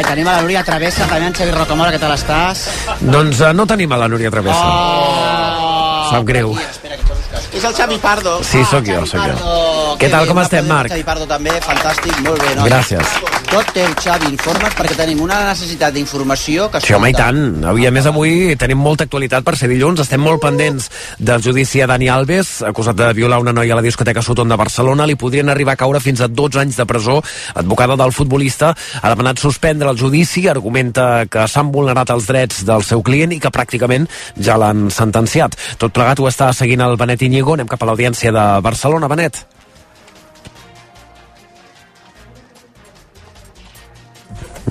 [0.00, 2.66] I tenim a la Núria Travessa, també en Xavi Rocamora, què tal estàs?
[3.00, 4.66] Doncs uh, no tenim a la Núria Travessa.
[4.66, 5.76] Oh!
[6.10, 6.52] Sap greu.
[6.60, 8.36] Espera, que És el Xavi Pardo.
[8.44, 9.96] Sí, sóc jo, Xavi sóc jo.
[10.00, 10.92] Què tal, com estem, Marc?
[10.92, 12.54] Xavi Pardo també, fantàstic, molt bé.
[12.60, 12.68] Noi.
[12.70, 13.45] Gràcies.
[13.46, 16.80] Tot teu, Xavi, informes perquè tenim una necessitat d'informació que...
[16.82, 17.62] Sí, home, i tant.
[17.70, 20.02] Avui, a més, avui tenim molta actualitat per ser dilluns.
[20.02, 20.88] Estem molt pendents
[21.22, 24.58] del judici a Dani Alves, acusat de violar una noia a la discoteca Soton de
[24.58, 25.06] Barcelona.
[25.06, 27.20] Li podrien arribar a caure fins a 12 anys de presó.
[27.54, 32.84] Advocada del futbolista ha demanat suspendre el judici, argumenta que s'han vulnerat els drets del
[32.84, 35.54] seu client i que pràcticament ja l'han sentenciat.
[35.78, 37.54] Tot plegat ho està seguint el Benet Iñigo.
[37.54, 39.08] Anem cap a l'audiència de Barcelona.
[39.08, 39.46] Benet.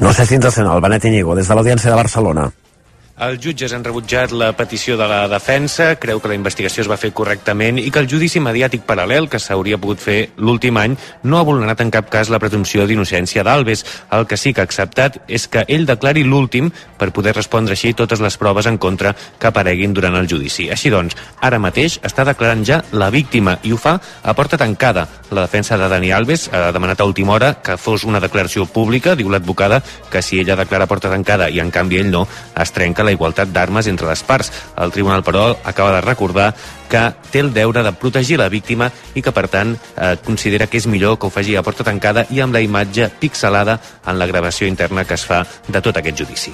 [0.02, 0.35] No sé si
[0.76, 2.49] el Benet Iñigo, des de l'Audiència de Barcelona.
[3.16, 6.98] Els jutges han rebutjat la petició de la defensa, creu que la investigació es va
[7.00, 11.40] fer correctament i que el judici mediàtic paral·lel que s'hauria pogut fer l'últim any no
[11.40, 13.86] ha vulnerat en cap cas la presumpció d'innocència d'Alves.
[14.12, 16.67] El que sí que ha acceptat és que ell declari l'últim
[17.00, 20.67] per poder respondre així totes les proves en contra que apareguin durant el judici.
[20.67, 25.08] Així doncs, ara mateix està declarant ja la víctima i ho fa a porta tancada.
[25.32, 29.16] La defensa de Dani Alves ha demanat a última hora que fos una declaració pública,
[29.16, 29.80] diu l'advocada,
[30.11, 32.28] que si ella declara porta tancada i en canvi ell no,
[32.59, 34.52] es trenca la igualtat d'armes entre les parts.
[34.78, 36.53] El tribunal, però, acaba de recordar
[36.89, 40.78] que té el deure de protegir la víctima i que, per tant, eh, considera que
[40.78, 44.28] és millor que ho faci a porta tancada i amb la imatge pixelada en la
[44.28, 46.53] gravació interna que es fa de tot aquest judici.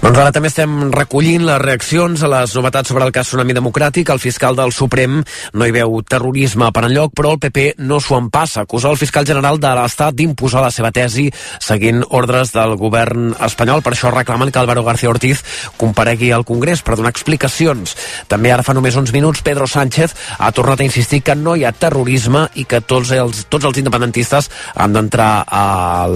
[0.00, 4.08] Doncs ara també estem recollint les reaccions a les novetats sobre el cas Tsunami Democràtic.
[4.08, 5.18] El fiscal del Suprem
[5.52, 8.64] no hi veu terrorisme per enlloc, però el PP no s'ho en passa.
[8.64, 11.26] Acusa el fiscal general de l'Estat d'imposar la seva tesi
[11.60, 13.82] seguint ordres del govern espanyol.
[13.84, 15.44] Per això reclamen que Álvaro García Ortiz
[15.76, 17.92] comparegui al Congrés per donar explicacions.
[18.26, 21.66] També ara fa només uns minuts Pedro Sánchez ha tornat a insistir que no hi
[21.68, 25.44] ha terrorisme i que tots els, tots els independentistes han d'entrar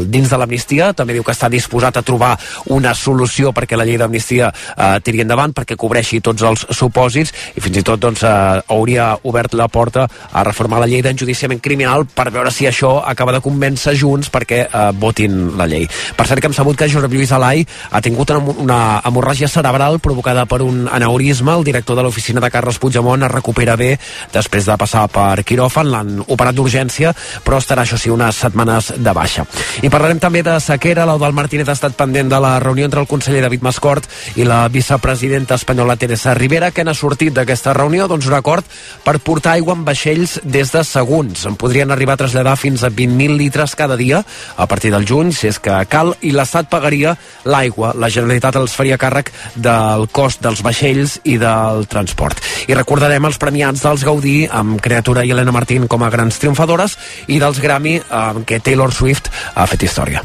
[0.09, 0.95] dins de l'amnistia.
[0.97, 2.33] També diu que està disposat a trobar
[2.73, 7.65] una solució perquè la llei d'amnistia eh, tiri endavant, perquè cobreixi tots els supòsits i
[7.65, 12.07] fins i tot doncs, eh, hauria obert la porta a reformar la llei d'enjudiciament criminal
[12.07, 15.89] per veure si això acaba de convèncer Junts perquè eh, votin la llei.
[16.17, 19.99] Per cert que hem sabut que Josep Lluís Alai ha tingut una, una hemorràgia cerebral
[20.01, 21.57] provocada per un aneurisma.
[21.59, 23.95] El director de l'oficina de Carles Puigdemont es recupera bé
[24.33, 25.91] després de passar per quiròfan.
[25.91, 27.15] L'han operat d'urgència,
[27.45, 29.47] però estarà, això sí, unes setmanes de baixa.
[29.83, 31.07] I parlarem també de sequera.
[31.09, 34.63] L'Eudal Martínez ha estat pendent de la reunió entre el conseller David Mascort i la
[34.69, 36.71] vicepresidenta espanyola Teresa Rivera.
[36.75, 38.07] Què n'ha sortit d'aquesta reunió?
[38.11, 38.69] Doncs un acord
[39.05, 41.47] per portar aigua en vaixells des de segons.
[41.49, 44.23] En podrien arribar a traslladar fins a 20.000 litres cada dia
[44.57, 47.17] a partir del juny, si és que cal, i l'Estat pagaria
[47.49, 47.95] l'aigua.
[47.99, 52.41] La Generalitat els faria càrrec del cost dels vaixells i del transport.
[52.69, 56.99] I recordarem els premiats dels Gaudí amb Creatura i Helena Martín com a grans triomfadores
[57.29, 60.25] i dels Grammy amb què Taylor Swift ha fet història.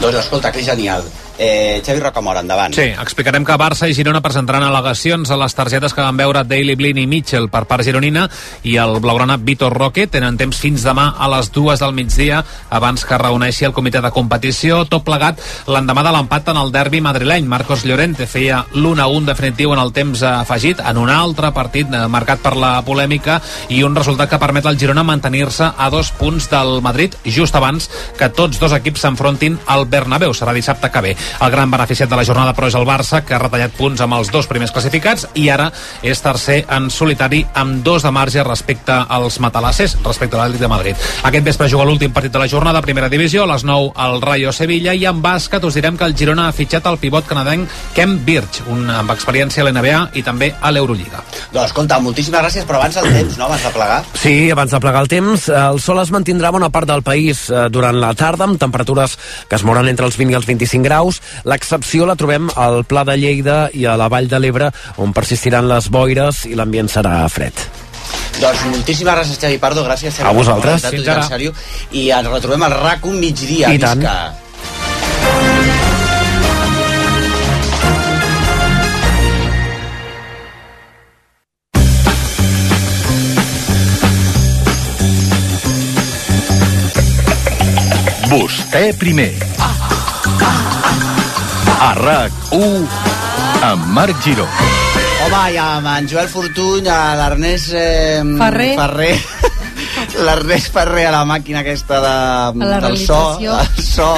[0.00, 1.04] Doncs escolta, que genial.
[1.42, 2.74] Eh, Xavi Rocamora, endavant.
[2.76, 6.74] Sí, explicarem que Barça i Girona presentaran al·legacions a les targetes que van veure Daily
[6.76, 8.26] Blin i Mitchell per part gironina
[8.68, 10.04] i el blaugrana Vitor Roque.
[10.12, 14.10] Tenen temps fins demà a les dues del migdia abans que reuneixi el comitè de
[14.12, 14.82] competició.
[14.84, 17.48] Tot plegat l'endemà de l'empat en el derbi madrileny.
[17.48, 22.44] Marcos Llorente feia l'1-1 definitiu en el temps afegit en un altre partit eh, marcat
[22.44, 23.38] per la polèmica
[23.72, 27.88] i un resultat que permet al Girona mantenir-se a dos punts del Madrid just abans
[28.20, 30.36] que tots dos equips s'enfrontin al Bernabéu.
[30.36, 33.36] Serà dissabte que ve el gran beneficiat de la jornada, però, és el Barça, que
[33.36, 35.70] ha retallat punts amb els dos primers classificats i ara
[36.02, 40.72] és tercer en solitari amb dos de marge respecte als matalassers, respecte a l'Atlètic de
[40.72, 41.08] Madrid.
[41.24, 44.52] Aquest vespre juga l'últim partit de la jornada, primera divisió, a les 9 al Rayo
[44.52, 48.18] Sevilla i en bàsquet us direm que el Girona ha fitxat el pivot canadenc Kem
[48.26, 51.22] Birch, un amb experiència a l'NBA i també a l'Eurolliga.
[51.52, 53.48] Doncs escolta, moltíssimes gràcies, però abans el temps, no?
[53.48, 54.00] Abans de plegar.
[54.14, 57.66] Sí, abans de plegar el temps, el sol es mantindrà bona part del país eh,
[57.72, 59.16] durant la tarda, amb temperatures
[59.48, 61.09] que es mouen entre els 20 i els 25 graus.
[61.44, 64.70] L'excepció la trobem al Pla de Lleida i a la Vall de l'Ebre,
[65.02, 67.54] on persistiran les boires i l'ambient serà fred.
[68.40, 70.84] Doncs moltíssimes gràcies, Xavi Pardo, gràcies Xavi A vosaltres.
[70.84, 71.16] Ara.
[71.16, 71.54] en sèrio.
[71.92, 73.74] I ens retrobem al RAC1 migdia.
[73.74, 74.00] I tant.
[74.00, 74.48] Visca.
[88.30, 89.32] Vostè primer.
[91.80, 92.86] A RAC1
[93.64, 94.46] amb Marc Giró.
[95.24, 98.70] Home, i amb en Joel Fortuny, a l'Ernest eh, Ferrer.
[98.78, 99.14] Ferrer
[100.26, 102.12] l'Ernest Ferrer a la màquina aquesta de,
[102.66, 104.08] la del so, el so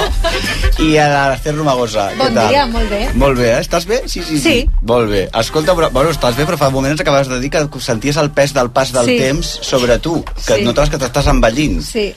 [0.83, 2.07] i a l'Ester Romagosa.
[2.19, 2.49] Bon Què tal?
[2.51, 3.01] dia, molt bé.
[3.19, 3.61] Molt bé, eh?
[3.63, 4.01] Estàs bé?
[4.11, 4.55] Sí, sí, Sí.
[4.89, 5.25] Molt bé.
[5.43, 8.17] Escolta, però, bueno, estàs bé, però fa un moment ens acabes de dir que senties
[8.19, 9.17] el pes del pas del Sí.
[9.19, 10.63] temps sobre tu, que Sí.
[10.67, 11.81] notes que t'estàs envellint.
[11.83, 12.09] Sí.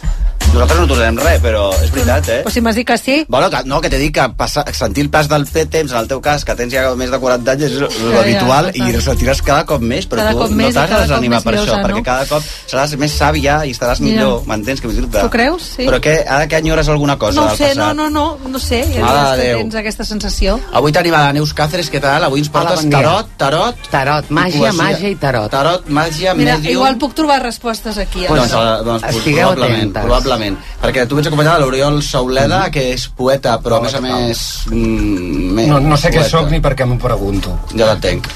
[0.55, 2.37] Nosaltres no tornem res, però és veritat, eh?
[2.47, 3.17] Però si m'has dit que sí...
[3.29, 6.07] Bueno, que, no, que t'he dit que passar, sentir el pas del temps, en el
[6.09, 9.03] teu cas, que tens ja més de 40 anys, és Ja, l'habitual, ja, i el
[9.05, 11.83] sentiràs cada cop més, però Cada tu cop no t'has de desanimar per això, llosa,
[11.85, 12.05] perquè no?
[12.07, 14.07] cada cop seràs més sàvia i estaràs Ja.
[14.07, 14.81] millor, m'entens?
[14.81, 14.89] Que?
[14.89, 15.67] Tu creus?
[15.77, 15.85] Sí.
[15.91, 17.97] Però què, ara que enyores alguna cosa No ho del sé, no, passat?
[17.97, 18.81] no, no, no sé.
[18.97, 19.59] Ja Déu.
[19.61, 20.57] tens aquesta sensació.
[20.73, 22.25] Avui tenim a la Neus Cáceres, què tal?
[22.31, 23.77] Avui ens Hola, portes tarot, tarot...
[23.93, 25.51] Tarot, màgia, màgia i tarot.
[25.53, 26.79] Tarot, màgia, Mira, medium...
[26.79, 28.25] igual puc trobar respostes aquí.
[28.25, 28.29] eh?
[28.33, 29.93] Doncs, eh, doncs Estigueu probablement,
[30.37, 30.59] probablement.
[30.83, 34.43] Perquè tu vens acompanyada de l'Oriol Sauleda, que és poeta, però a més a més...
[34.71, 36.31] Mm, No, no sé què poeta.
[36.31, 37.57] sóc ni per què m'ho pregunto.
[37.75, 38.29] Ja l'entenc.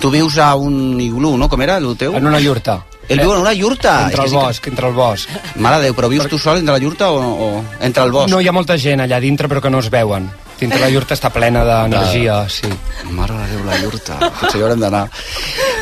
[0.00, 1.48] Tu vius a un iglú, no?
[1.48, 2.14] Com era, el teu?
[2.18, 2.82] En una llurta.
[3.08, 4.06] Ell viu en una llurta.
[4.08, 5.28] Entre el sí bosc, entre el bosc.
[5.60, 8.30] Mare Déu, però vius tu sol entre la llurta o, o entre el bosc?
[8.32, 10.30] No hi ha molta gent allà dintre, però que no es veuen.
[10.58, 12.70] Dintre la llurta està plena d'energia, sí.
[13.10, 14.16] Mare de Déu, la llurta.
[14.40, 15.04] Potser hi haurem d'anar.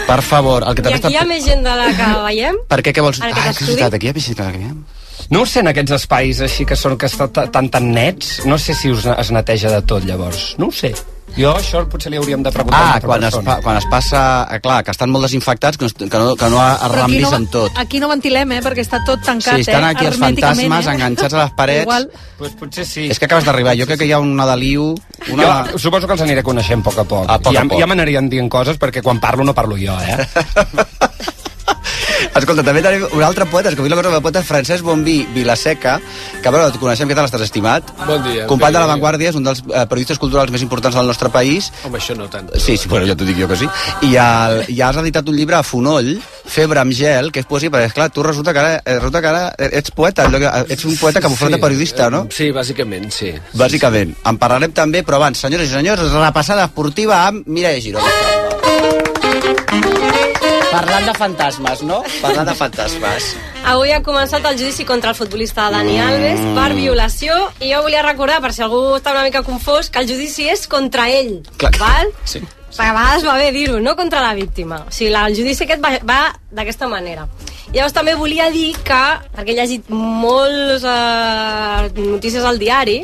[0.07, 2.59] Per favor, el que I també aquí hi ha més gent de la que veiem?
[2.69, 3.21] Per què, què vols?
[3.23, 4.49] Ah, que és veritat, aquí hi ha piscina.
[4.51, 4.75] Aquí hi ha...
[5.31, 8.41] No ho sé, en aquests espais així que són que estan ta- tan tan nets,
[8.45, 10.55] no sé si us, es neteja de tot, llavors.
[10.59, 10.91] No ho sé.
[11.32, 13.55] Jo això potser li hauríem de preguntar a Ah, quan es, persona.
[13.56, 14.23] pa, quan es passa...
[14.52, 17.50] eh, Clar, que estan molt desinfectats, que, no- que no, que no arrambis no, amb
[17.50, 17.73] tot.
[17.81, 20.87] aquí no ventilem, eh, perquè està tot tancat, Sí, estan eh, aquí els hermèticament, fantasmes
[20.87, 20.94] eh?
[20.94, 21.82] enganxats a les parets.
[21.88, 22.11] Igual,
[22.43, 23.06] Pues potser sí.
[23.08, 23.76] És que acabes d'arribar.
[23.79, 24.90] Jo crec que hi ha una Daliu...
[25.32, 25.49] Una...
[25.73, 27.25] Jo suposo que els aniré coneixent a poc a poc.
[27.31, 27.79] A poc a ja poc.
[27.81, 30.19] ja m'anirien dient coses perquè quan parlo no parlo jo, eh?
[32.38, 35.23] Escolta, també tenim un altre poeta, és que avui la cosa del poeta Francesc Bombí
[35.35, 35.99] Vilaseca,
[36.43, 37.93] que bueno, et coneixem, què tal estàs estimat?
[38.06, 38.47] Bon dia.
[38.50, 38.88] Company de La.
[38.93, 41.70] Vanguardia, és un dels eh, periodistes culturals més importants del nostre país.
[41.87, 42.50] Home, això no tant.
[42.56, 43.69] Sí, sí, bueno, ja t'ho dic jo que sí.
[44.09, 46.14] I, el, i has editat un llibre a Fonoll,
[46.53, 49.31] Febre amb gel, que és poesia, perquè, esclar, tu resulta que ara, eh, resulta que
[49.31, 49.43] ara
[49.81, 50.26] ets poeta,
[50.67, 52.26] ets un poeta que m'oferta periodista, no?
[52.35, 53.32] Sí, bàsicament, sí.
[53.55, 54.17] Bàsicament.
[54.26, 58.42] En parlarem també, però abans, senyores i senyors, repassada esportiva amb Mireia Giró.
[60.73, 61.99] Parlant de fantasmes, no?
[62.23, 63.27] Parlant de fantasmes.
[63.69, 68.03] Avui ha començat el judici contra el futbolista Dani Alves per violació i jo volia
[68.03, 71.73] recordar, per si algú està una mica confós, que el judici és contra ell, Clar.
[71.79, 72.11] val?
[72.25, 72.41] Sí.
[72.79, 74.79] A vegades va bé dir-ho, no contra la víctima.
[74.89, 76.21] O sigui, la- el judici aquest va, va
[76.51, 77.29] d'aquesta manera.
[77.73, 79.03] Llavors també volia dir que,
[79.37, 83.03] perquè he llegit moltes eh, notícies al diari,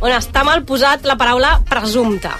[0.00, 2.34] on està mal posat la paraula presumpta.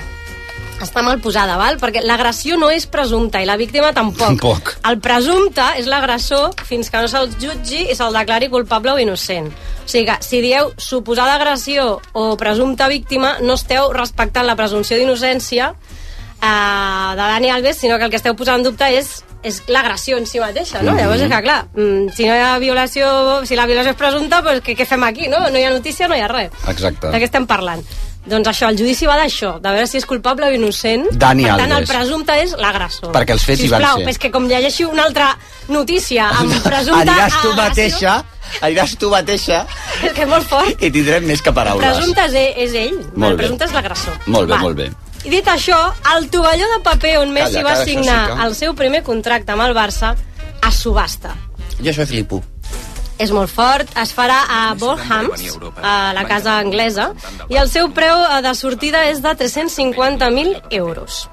[0.85, 1.79] Està mal posada, val?
[1.81, 4.27] Perquè l'agressió no és presumpta i la víctima tampoc.
[4.35, 4.75] Tampoc.
[4.89, 9.49] El presumpte és l'agressor fins que no se'l jutgi i se'l declari culpable o innocent.
[9.85, 15.01] O sigui que si dieu suposada agressió o presumpta víctima, no esteu respectant la presumpció
[15.01, 19.61] d'innocència eh, de Dani Alves, sinó que el que esteu posant en dubte és és
[19.69, 20.93] l'agressió en si mateixa, no?
[20.93, 21.01] Mhm.
[21.03, 24.41] Llavors és que, clar, mm, si no hi ha violació, si la violació és presumpta,
[24.41, 25.39] doncs què, què fem aquí, no?
[25.51, 26.51] No hi ha notícia, no hi ha res.
[26.67, 27.11] Exacte.
[27.13, 27.85] De què estem parlant?
[28.27, 31.03] Doncs això, el judici va d'això, de veure si és culpable o innocent.
[31.13, 31.91] Dani per tant, Alves.
[31.91, 33.13] el presumpte és l'agressor.
[33.13, 34.09] Perquè els fets hi van Sisplau, ser.
[34.09, 35.37] és que com llegeixi una altra
[35.69, 38.15] notícia amb presumpta Aniràs tu mateixa,
[38.63, 39.67] aniràs tu mateixa
[40.07, 40.83] És que és molt fort.
[40.83, 41.85] i tindrem més que El paraules.
[41.97, 43.43] presumpte és, és ell, Molt el bé.
[43.43, 44.15] presumpte és l'agressor.
[44.27, 44.63] Molt bé, Val.
[44.63, 44.91] molt bé.
[45.25, 45.79] I dit això,
[46.17, 49.53] el tovalló de paper on Messi Calla, va signar sí que- el seu primer contracte
[49.53, 50.15] amb el Barça
[50.69, 51.35] es subhasta.
[51.81, 52.43] Jo això flipo.
[53.19, 57.13] És molt fort, es farà a Borhams, a la casa anglesa,
[57.49, 61.29] i el seu preu eh, de sortida és de 350.000 euros.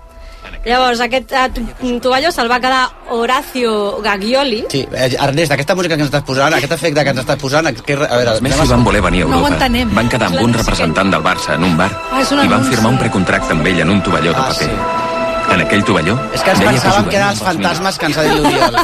[0.66, 5.96] Llavors, aquest eh, to- tovalló se'l va quedar Horacio Gaglioli, Sí, eh, Ernest, aquesta música
[5.96, 8.60] que ens estàs posant, aquest efecte que ens estàs posant, que, a veure, Els Messi
[8.60, 9.54] anem a- van voler venir a No ho Europa.
[9.66, 9.96] entenem.
[9.96, 12.98] van quedar amb un representant del Barça en un bar Ah, i van firmar un
[13.00, 14.68] precontracte amb ell en un tovalló de Ah, paper.
[14.68, 14.72] sí.
[15.62, 18.24] En aquell tovalló És que ens pensàvem que jugaria eren els fantasmes que ens ha
[18.26, 18.78] dit l'Oriol.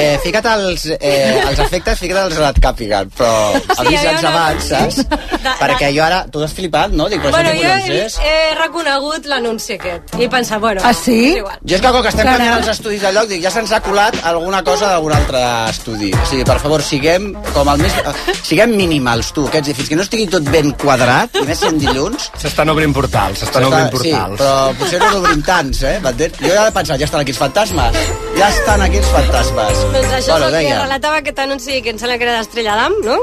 [0.00, 4.68] Eh, fica't els, eh, els efectes, fica't els et càpiguen, però Sí, avisa'ns una- abans,
[4.70, 5.00] saps?
[5.44, 7.08] De- Perquè jo ara, tu has flipat, no?
[7.10, 10.14] Dic, però Bueno, jo he, he reconegut l'anunci aquest.
[10.18, 10.80] I he pensat, bueno...
[10.84, 11.18] Ah, sí?
[11.32, 11.58] És igual.
[11.66, 12.38] Jo és que com que estem Caram.
[12.38, 15.42] canviant els estudis de lloc, dic, ja se'ns ha colat alguna cosa d'algun altre
[15.72, 16.12] estudi.
[16.14, 17.98] O sigui, per favor, siguem com el més...
[18.04, 21.58] eh, Siguem mínimals, tu, aquests, i fins que no estigui tot ben quadrat, i més
[21.66, 22.30] sent dilluns...
[22.40, 24.38] S'estan obrint portals, s'estan obrint sí, portals.
[24.40, 25.98] però potser no n'obrim tants, eh?
[26.02, 26.38] m'entens?
[26.40, 27.96] Jo ja he pensat, ja estan aquí els fantasmes.
[28.38, 29.84] Ja estan aquí els fantasmes.
[29.92, 32.76] Doncs això bueno, és el que relatava aquest anunci que em sembla que era d'Estrella
[32.80, 33.20] d'Am, no?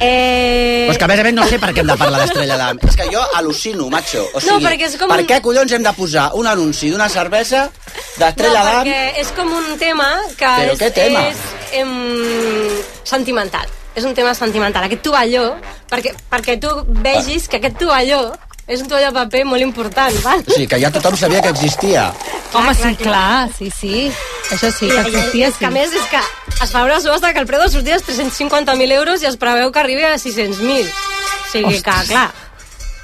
[0.00, 0.84] Eh...
[0.88, 2.80] Pues que a més a més no sé per què hem de parlar d'Estrella d'Am.
[2.88, 4.24] És que jo al·lucino, macho.
[4.32, 7.06] O No, sigui, perquè és com per què collons hem de posar un anunci d'una
[7.12, 7.68] cervesa
[8.18, 8.80] d'Estrella no, d'Am?
[8.82, 11.22] perquè és com un tema que Però és, tema?
[11.30, 11.94] és em,
[13.04, 13.70] sentimental.
[13.94, 14.88] És un tema sentimental.
[14.88, 15.52] Aquest tovalló,
[15.90, 16.72] perquè, perquè tu
[17.04, 18.32] vegis que aquest tovalló
[18.66, 20.40] és un tovalló de paper molt important, val?
[20.40, 22.06] O sigui, que ja tothom sabia que existia.
[22.54, 24.06] Home, sí, clar, sí, sí.
[24.54, 25.68] Això sí, que existia, és que sí.
[25.68, 26.22] a més és que
[26.64, 29.72] es fa una subhasta que el preu de sortida és 350.000 euros i es preveu
[29.72, 30.88] que arribi a 600.000.
[30.88, 32.28] O sigui que, clar,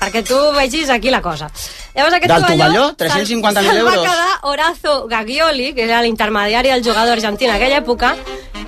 [0.01, 1.51] perquè tu vegis aquí la cosa.
[1.95, 3.97] Llavors aquest Del tovalló, se'l- 350.000 se'l euros.
[3.97, 8.15] va quedar Horacio Gaglioli, que era l'intermediari del jugador argentí en aquella època,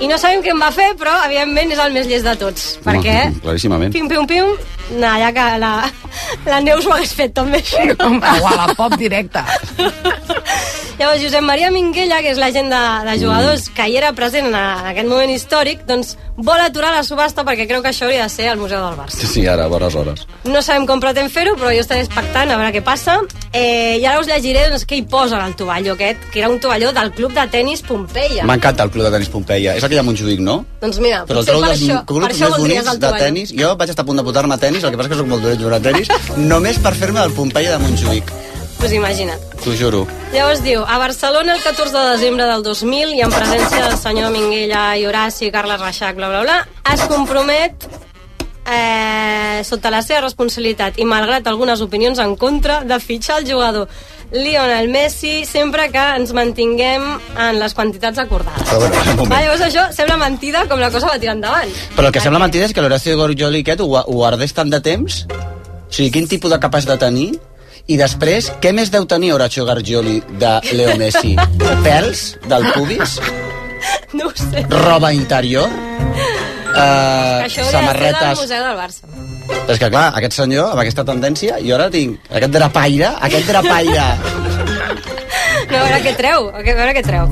[0.02, 2.62] I no sabem què em va fer, però evidentment és el més llest de tots.
[2.83, 3.93] Perquè, Claríssimament.
[3.93, 4.49] pim, pim, pim,
[4.99, 5.71] no, ja que la,
[6.49, 7.93] la Neus ho hagués fet també així.
[8.00, 9.45] a la pop directa.
[10.99, 14.55] Llavors, Josep Maria Minguella, que és l'agent de, de jugadors que hi era present en,
[14.57, 18.33] en aquest moment històric, doncs vol aturar la subhasta perquè creu que això hauria de
[18.33, 19.23] ser al Museu del Barça.
[19.26, 20.26] Sí, ara, bones hores.
[20.45, 23.12] No sabem com pretén fer-ho, però jo estaré expectant a veure què passa.
[23.52, 26.49] Eh, I ara us llegiré doncs, què hi posa en el tovalló aquest, que era
[26.49, 28.45] un tovalló del club de tennis Pompeia.
[28.49, 29.75] M'encanta el club de tenis Pompeia.
[29.76, 30.64] És aquell a Montjuïc, no?
[30.81, 33.00] Doncs mira, Però el trobo per dels això, per clubs això més voldries bonics el
[33.00, 33.25] de tovalló.
[33.25, 33.52] tenis.
[33.59, 35.42] Jo vaig estar a punt de putar-me a tenis, el que passa que soc molt
[35.42, 38.33] dolent a tenis, només per fer-me del Pompeia de Montjuïc.
[38.78, 39.38] Pues imagina't.
[39.62, 40.07] T'ho juro.
[40.33, 44.33] Llavors diu, a Barcelona el 14 de desembre del 2000 i en presència del senyor
[44.35, 46.57] Minguella i Horaci, Carles Reixac, bla, bla, bla,
[46.92, 47.87] es compromet
[48.66, 53.88] eh, sota la seva responsabilitat i malgrat algunes opinions en contra de fitxar el jugador
[54.33, 57.04] Lionel Messi sempre que ens mantinguem
[57.37, 58.64] en les quantitats acordades.
[58.64, 59.26] Però bueno.
[59.28, 61.69] Va, llavors això sembla mentida com la cosa va tirar endavant.
[61.97, 64.81] Però el que sembla mentida és que l'Horacio Gorgioli aquest ho, ho guardés tant de
[64.81, 65.25] temps.
[65.28, 67.31] O sigui, quin tipus de capaç de tenir?
[67.92, 71.37] I després, què més deu tenir Horacio Gargioli de Leo Messi?
[71.87, 73.19] Pèls del pubis?
[74.16, 74.64] No sé.
[74.71, 75.69] Roba interior?
[76.73, 78.41] Això hauria de ser del samarretes...
[78.41, 79.12] Museu del Barça.
[79.69, 84.09] És que clar, aquest senyor, amb aquesta tendència, jo ara tinc aquest drapaire, aquest drapaire...
[85.73, 87.31] No, a veure què treu, a veure què treu.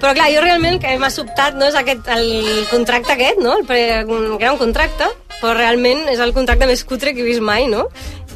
[0.00, 3.58] Però clar, jo realment que m'ha sobtat no és aquest, el contracte aquest, no?
[3.60, 7.26] El pre, que era un contracte, però realment és el contracte més cutre que he
[7.26, 7.86] vist mai, no?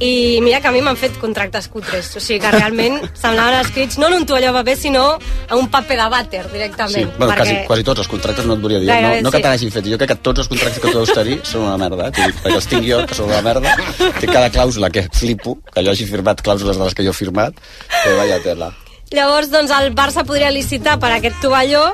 [0.02, 3.97] I mira que a mi m'han fet contractes cutres, o sigui que realment semblaven escrits
[4.02, 7.12] no en un toalló de paper, sinó en un paper de vàter Sí, directament.
[7.16, 7.44] bueno, perquè...
[7.44, 8.90] quasi, quasi tots els contractes no et volia dir.
[8.90, 9.71] No, no que sí.
[9.71, 9.90] te fet.
[9.92, 12.16] Jo crec que tots els contractes que tu deus tenir són una merda, eh?
[12.18, 13.76] dic, perquè els tinc jo, que són una merda.
[14.21, 17.23] Té cada clàusula que flipo, que jo hagi firmat clàusules de les que jo he
[17.25, 17.54] firmat,
[18.02, 18.75] que vaya tela.
[19.13, 21.85] Llavors, doncs, el Barça podria licitar per aquest tovalló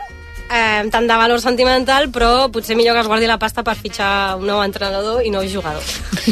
[0.50, 4.36] eh, tant de valor sentimental, però potser millor que es guardi la pasta per fitxar
[4.40, 5.84] un nou entrenador i nou jugador.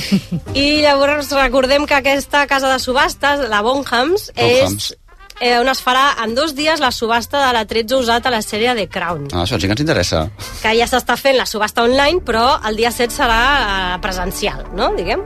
[0.54, 4.90] I llavors recordem que aquesta casa de subhastes, la Bonhams, Bonhams.
[4.90, 4.96] és
[5.40, 8.42] eh, on es farà en dos dies la subhasta de la 13 usat a la
[8.42, 9.28] sèrie The Crown.
[9.32, 10.26] Ah, això sí que ens interessa.
[10.62, 14.90] Que ja s'està fent la subhasta online, però el dia 7 serà eh, presencial, no?
[14.98, 15.22] Diguem.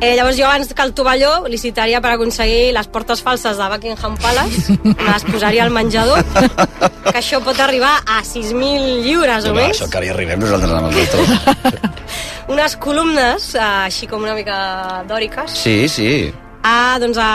[0.00, 4.16] Eh, llavors jo abans que el tovalló licitaria per aconseguir les portes falses de Buckingham
[4.22, 6.22] Palace, me les posaria al menjador,
[7.08, 9.74] que això pot arribar a 6.000 lliures o Però més.
[9.80, 11.88] això que hi arribem nosaltres amb el metro.
[12.54, 16.32] Unes columnes, eh, així com una mica dòriques, Sí, sí.
[16.62, 17.30] a, doncs, a,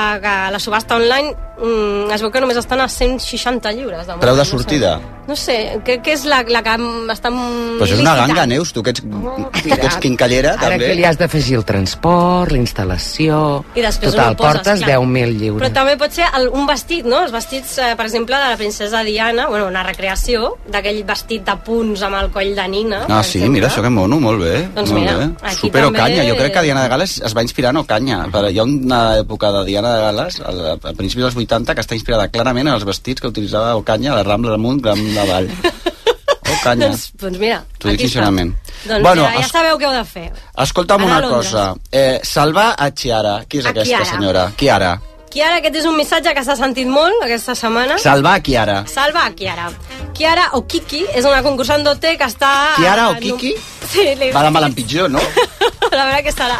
[0.48, 4.08] a la subhasta online mm, es veu que només estan a 160 lliures.
[4.08, 5.00] De Preu de sortida.
[5.24, 6.74] No sé, no sé crec que és la, la que
[7.14, 7.34] estan
[7.78, 10.90] Però això és una ganga, Neus, tu que ets, tu que ets quincallera, Ara també.
[10.90, 13.64] que li has d'afegir el transport, la instal·lació...
[13.76, 14.98] I després Total, poses, portes clar.
[15.00, 15.74] 10.000 Però lliures.
[15.74, 17.22] també pot ser el, un vestit, no?
[17.24, 21.56] Els vestits, eh, per exemple, de la princesa Diana, bueno, una recreació, d'aquell vestit de
[21.64, 23.06] punts amb el coll de nina.
[23.08, 23.54] Ah, sí, exemple.
[23.60, 24.68] mira, això que mono, molt bé.
[24.76, 25.30] Doncs molt mira, bé.
[25.42, 26.28] aquí Supero també- canya.
[26.30, 28.26] Jo crec que Diana de Gales es va inspirar en Ocanya.
[28.34, 31.82] Però Hi ha una època de Diana de Gales, al, a principis dels 80, que
[31.82, 35.26] està inspirada clarament en els vestits que utilitzava Ocanya a la Rambla damunt, Gram de
[35.30, 35.50] Vall.
[36.54, 36.88] Ocanya.
[36.90, 38.12] Doncs, doncs mira, T'ho dic aquí està.
[38.14, 38.54] sincerament.
[38.88, 40.32] Doncs Bueno, ja, ja sabeu què heu de fer.
[40.64, 41.76] Escolta'm Anar una cosa.
[41.92, 43.44] Eh, salvar a Chiara.
[43.48, 44.06] Qui és A aquesta Chiara.
[44.06, 44.52] senyora?
[44.58, 44.92] Chiara.
[45.34, 47.98] Kiara, aquest és un missatge que s'ha sentit molt aquesta setmana.
[47.98, 48.84] Salvar a Chiara.
[48.88, 49.72] Salva a Kiara.
[50.14, 52.52] Kiara o Kiki és una concursant d'OT que està...
[52.78, 53.56] Chiara o Kiki?
[53.90, 54.30] Sí, li...
[54.32, 55.20] Va de mal en pitjor, no?
[55.92, 56.60] la veritat que serà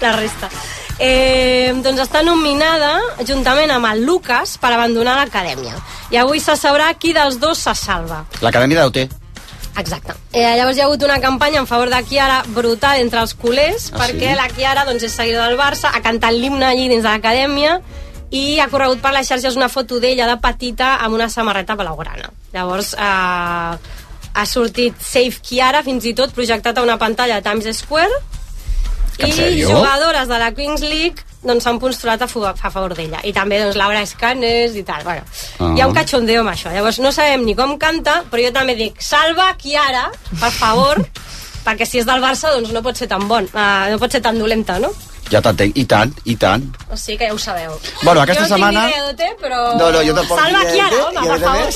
[0.00, 0.50] la resta.
[0.98, 2.94] Eh, doncs està nominada
[3.28, 5.76] juntament amb el Lucas per abandonar l'acadèmia.
[6.10, 8.24] I avui se sabrà qui dels dos se salva.
[8.40, 9.04] L'acadèmia d'OT.
[9.76, 10.14] Exacte.
[10.32, 13.90] Eh, llavors hi ha hagut una campanya en favor de Kiara brutal entre els culers
[13.92, 14.36] Ah, perquè sí?
[14.38, 17.80] la Kiara doncs, és seguidora del Barça, ha cantat l'himne allí dins de l'acadèmia
[18.30, 22.30] i ha corregut per les xarxes una foto d'ella de petita amb una samarreta blaugrana.
[22.54, 23.76] Llavors eh,
[24.36, 28.16] ha sortit Save Kiara fins i tot projectat a una pantalla a Times Square
[29.18, 29.68] I sèrio?
[29.70, 34.02] jugadores de la Queens League doncs s'han postulat a, favor d'ella i també doncs Laura
[34.02, 35.22] Escanes i tal bueno,
[35.58, 35.72] Ah.
[35.76, 38.74] hi ha un cachondeo amb això llavors no sabem ni com canta però jo també
[38.76, 41.00] dic salva Kiara per favor
[41.66, 44.20] perquè si és del Barça doncs no pot ser tan bon uh, no pot ser
[44.22, 44.92] tan dolenta no?
[45.26, 45.74] Ja t'entenc.
[45.74, 46.62] I tant, i tant.
[46.88, 47.72] o sigui que ja ho sabeu
[48.04, 50.38] Bueno, aquesta jo no setmana- tinc ni idea d'OT però No, no, jo tampoc.
[50.38, 51.70] salva Kiara home i per favor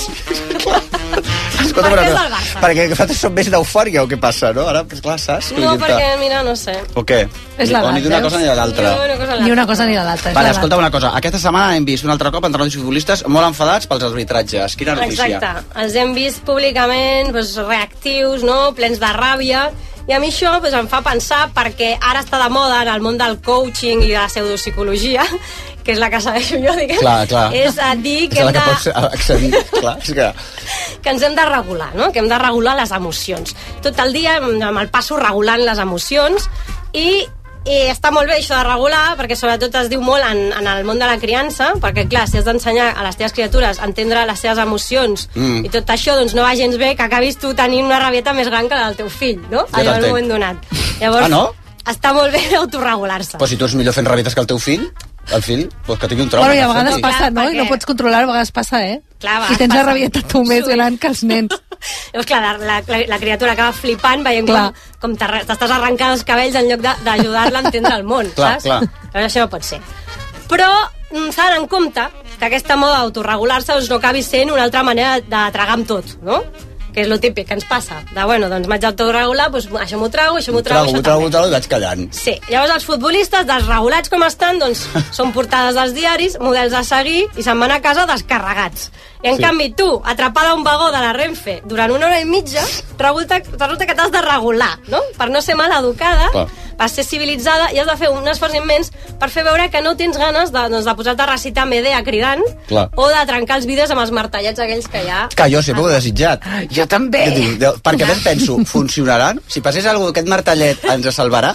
[1.64, 2.60] Escolta, del Barça.
[2.62, 4.66] Perquè nosaltres som més d'eufòria o què passa, no?
[4.70, 5.52] Ara, pues, clar, saps?
[5.58, 7.20] no perquè mira no sé O què?
[7.58, 8.94] És Ni- l'edat, o ni d'una cosa ni de l'altra.
[8.96, 10.32] No, Ni una cosa ni de l'altra.
[10.32, 11.12] Vale, escolta una cosa.
[11.16, 14.76] Aquesta setmana hem vist un altre cop entrenadors i futbolistes molt enfadats pels arbitratges.
[14.76, 15.26] Quina notícia?
[15.36, 15.80] Exacte.
[15.82, 18.72] Els hem vist públicament doncs, reactius, no?
[18.74, 19.70] plens de ràbia,
[20.08, 23.00] I a mi això doncs, em fa pensar, perquè ara està de moda en el
[23.04, 25.22] món del coaching i de la pseudopsicologia,
[25.84, 27.48] que és la que segueixo jo, diguem, Clar, clar.
[27.56, 29.52] és a dir que, hem que de, pots accedir.
[29.78, 30.30] clar, és que...
[31.02, 32.10] que ens hem de regular, no?
[32.12, 33.54] que hem de regular les emocions.
[33.82, 36.48] Tot el dia amb el passo regulant les emocions
[36.92, 37.26] i
[37.68, 40.78] i està molt bé això de regular, perquè sobretot es diu molt en, en el
[40.88, 44.22] món de la criança, perquè clar, si has d'ensenyar a les teves criatures a entendre
[44.24, 45.66] les seves emocions Mm.
[45.66, 48.48] i tot això, doncs no va gens bé que acabis tu tenint una rabieta més
[48.48, 49.66] gran que la del teu fill, no?
[49.68, 50.08] Ja Allò en t'entenc.
[50.08, 50.56] moment donat.
[51.02, 51.42] Llavors, Ah, no?
[51.84, 53.36] està molt bé autorregular-se.
[53.36, 54.88] Però si tu ets millor fent rabietes que el teu fill,
[55.36, 56.46] el fill, doncs que tingui un trauma.
[56.48, 57.02] Bueno, i a vegades foti.
[57.02, 57.44] passa, no?
[57.50, 59.00] I no pots controlar, a vegades passa, eh?
[59.20, 59.86] Clar, I tens la passa.
[59.90, 60.76] rabieta tu més Sovint.
[60.78, 61.56] gran que els nens.
[62.12, 64.64] Llavors, clar, la, la, la criatura acaba flipant veient Clar.
[65.00, 68.56] com, com t'estàs arrencant els cabells en lloc de- d'ajudar-la a entendre el món, Clar,
[68.60, 68.64] saps?
[68.64, 68.80] clar.
[69.14, 69.80] Llavors, això no pot ser.
[70.50, 70.68] Però
[71.12, 72.08] mm, s'ha d'anar en compte
[72.40, 76.16] que aquesta moda d'autorregular-se doncs, no acabi sent una altra manera de tragar amb tot,
[76.22, 76.42] no?
[76.94, 80.08] Que és lo típic que ens passa, de bueno, doncs m'haig d'autorregular, doncs això m'ho
[80.10, 82.06] trago, això m'ho trago, Trago, això trago, trago i vaig callant.
[82.12, 84.86] Sí, llavors els futbolistes, desregulats com estan, doncs
[85.18, 88.90] són portades dels diaris, models a seguir i se'n van a casa descarregats.
[89.22, 89.42] I en Sí.
[89.42, 92.62] canvi tu, atrapada a un vagó de la Renfe durant una hora i mitja,
[92.98, 95.00] resulta, resulta que t'has de regular, no?
[95.18, 96.30] Per no ser mal educada.
[96.80, 98.88] Per ser civilitzada, i has de fer un esforç immens
[99.20, 102.40] per fer veure que no tens ganes de, doncs, de posar-te a recitar Medea cridant
[102.70, 102.86] Clar.
[102.96, 105.26] o de trencar els vidres amb els martellets aquells que hi ha.
[105.36, 106.46] Que jo sempre ho he desitjat.
[106.72, 107.26] Jo també.
[107.28, 109.42] Jo dic, de- perquè a més penso, funcionaran?
[109.46, 111.52] Si passés alguna aquest martellet ens salvarà?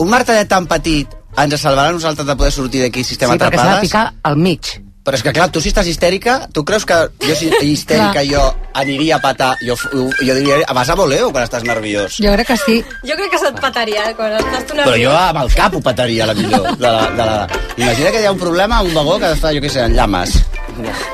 [0.00, 3.36] Un martellet tan petit ens salvarà a nosaltres de poder sortir d'aquí si estem Sí,
[3.36, 3.90] perquè s'ha de atrapades?
[3.90, 4.72] picar al mig.
[5.06, 8.42] Però és que, clar, tu si estàs histèrica, tu creus que jo si histèrica jo
[8.74, 12.16] aniria a patar, jo, jo diria, vas a voleo quan estàs nerviós.
[12.18, 12.80] Jo crec que sí.
[13.06, 15.22] Jo crec que se't petaria, eh, quan estàs tu Però jo nerviós.
[15.30, 16.66] amb el cap ho petaria, la millor.
[16.76, 17.38] De la, de la...
[17.76, 20.34] Imagina que hi ha un problema un vagó que està, jo què sé, en llames.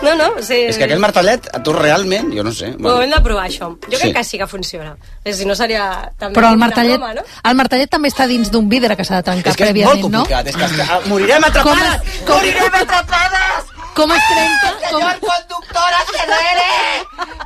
[0.02, 0.56] No, no, sí.
[0.72, 2.72] És que aquell martellet, a tu realment, jo no sé.
[2.82, 3.68] Ho hem de provar, això.
[3.84, 4.08] Jo Sí.
[4.08, 4.96] crec que sí que funciona.
[5.22, 6.11] És, si no seria...
[6.18, 7.22] També Però el martellet, broma, no?
[7.44, 9.76] el martellet també està dins d'un vidre que s'ha de tancar és que és molt
[9.76, 10.25] prèviament, no?
[10.25, 10.99] complicat, és que està...
[11.06, 12.00] morirem atrapades!
[12.02, 13.70] Com es- com- Morirem atrapades!
[13.96, 14.68] Com es trenca?
[14.90, 15.00] Com...
[15.00, 16.70] Senyor conductor, accelere!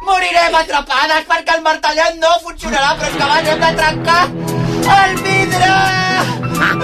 [0.06, 4.20] Morirem atrapades perquè el martellet no funcionarà, però és que abans hem de trencar
[4.96, 5.72] el vidre!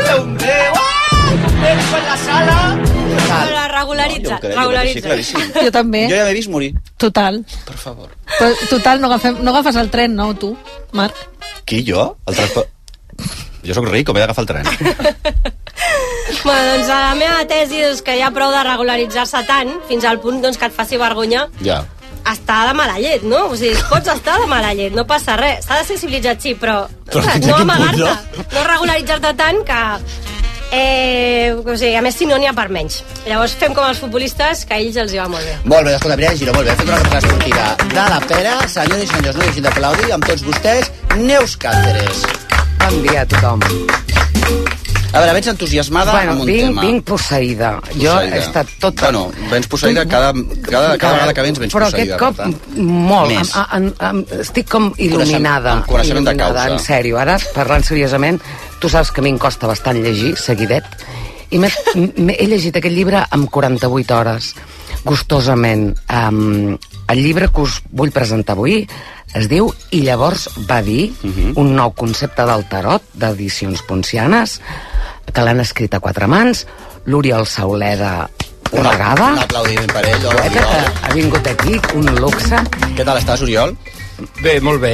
[0.03, 0.81] Déu meu!
[0.81, 1.31] Ah!
[1.71, 2.59] Entro en la sala!
[3.33, 5.17] Però regularitza, regularitza.
[5.63, 6.03] Jo també.
[6.11, 7.43] Jo ja m'he vist morir, Total.
[7.69, 8.11] per favor.
[8.35, 10.57] Però, total, no, agafem, no agafes el tren, no, tu,
[10.99, 11.23] Marc?
[11.65, 12.13] Qui, jo?
[12.27, 12.79] El transport...
[13.63, 15.53] Jo sóc ric, com he d'agafar el tren?
[16.43, 20.19] Bueno, doncs la meva tesi és que hi ha prou de regularitzar-se tant fins al
[20.23, 21.83] punt doncs, que et faci vergonya Ja.
[22.33, 23.49] estar de mala llet, no?
[23.51, 25.65] O sigui, pots estar de mala llet, no passa res.
[25.67, 29.81] S'ha de ser civilitzat, sí, però, Però no amagar-te, no regularitzar-te tant que...
[30.75, 33.03] Eh, o sigui, a més, si no, n'hi ha per menys.
[33.27, 35.57] Llavors fem com els futbolistes, que a ells els hi va molt bé.
[35.69, 36.77] Molt bé, escolta, Mireia Giró, molt bé.
[36.79, 38.55] Fet una reportatge esportiva de la pera.
[38.73, 40.89] Senyors i senyors, no deixin d'aplaudir amb tots vostès,
[41.21, 42.25] Neus Càceres.
[42.87, 43.61] Bon dia a tothom.
[45.13, 46.83] A veure, veig entusiasmada bueno, amb un vinc, tema.
[46.87, 47.71] vinc posseïda.
[48.01, 48.97] Jo he estat tot...
[49.03, 50.31] Bueno, vens posseïda cada,
[50.65, 52.17] cada, cada vegada que vens vens Però posseïda.
[52.17, 53.29] aquest cop molt.
[53.35, 53.51] Més.
[53.61, 55.75] Am, am, am, estic com il·luminada.
[55.83, 56.65] amb coneixement de causa.
[56.73, 57.19] En sèrio.
[57.21, 58.41] Ara, parlant seriosament,
[58.81, 60.89] tu saps que a mi em costa bastant llegir, seguidet,
[61.53, 64.55] i m'he- he llegit aquest llibre amb 48 hores,
[65.05, 65.91] gustosament.
[66.09, 66.79] Um,
[67.13, 68.87] el llibre que us vull presentar avui
[69.37, 71.53] es diu I llavors va dir, Mhm.
[71.61, 74.61] un nou concepte del tarot, d'edicions poncianes,
[75.33, 76.67] que l'han escrit a quatre mans,
[77.07, 78.29] l'Oriol Sauleda
[78.73, 80.23] Un, Regada, un aplaudiment per ell.
[80.31, 82.57] Hola, poeta que ha vingut aquí, un luxe,
[82.97, 83.75] Què tal estàs, Oriol?
[84.41, 84.93] Bé, molt bé.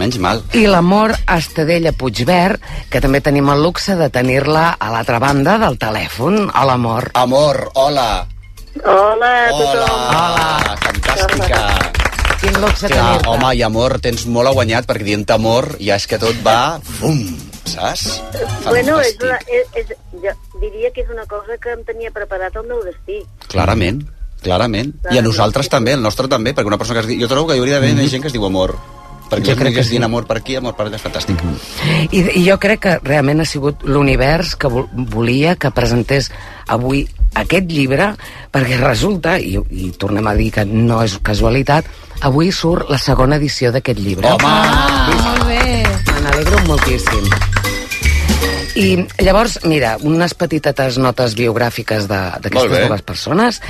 [0.00, 0.40] Menys mal.
[0.56, 2.58] i l'amor Estadella Puigverd,
[2.90, 6.48] que també tenim el luxe de tenir-la a l'altra banda del telèfon.
[6.50, 7.10] Hola, amor.
[7.14, 8.26] Amor, hola.
[8.82, 9.62] Hola a Hola.
[9.62, 10.00] tothom.
[10.18, 10.76] Hola.
[10.88, 11.62] Fantàstica.
[12.40, 13.28] Quin luxe tenir-te.
[13.30, 16.80] home, i amor, tens molt a guanyat, perquè dient amor ja és que tot va...
[16.98, 17.20] Fum,
[17.68, 18.22] saps?
[18.66, 22.56] Bueno, és una, és, és, jo diria que és una cosa que em tenia preparat
[22.60, 23.22] el meu destí.
[23.48, 24.02] Clarament,
[24.44, 24.92] clarament.
[25.12, 27.24] I a nosaltres també, el nostre també, perquè una persona que es diu...
[27.24, 28.76] Jo trobo que hi hauria d'haver més gent que es diu amor.
[29.30, 30.02] Perquè Jo crec que que es sí.
[30.02, 31.40] amor per aquí, amor per allà, és fantàstic.
[32.12, 36.30] I, I jo crec que realment ha sigut l'univers que vol, volia que presentés
[36.68, 38.12] avui aquest llibre,
[38.52, 41.88] perquè resulta, i, i tornem a dir que no és casualitat,
[42.22, 44.36] avui surt la segona edició d'aquest llibre.
[44.36, 44.54] Home!
[44.54, 45.82] Ah, molt bé.
[46.12, 47.53] Me n'alegro moltíssim.
[48.74, 53.60] I llavors, mira, unes petitetes notes biogràfiques d'aquestes dues persones.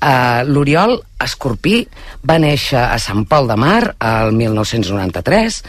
[0.00, 1.84] Uh, L'Oriol Escorpí
[2.26, 5.60] va néixer a Sant Pol de Mar el 1993,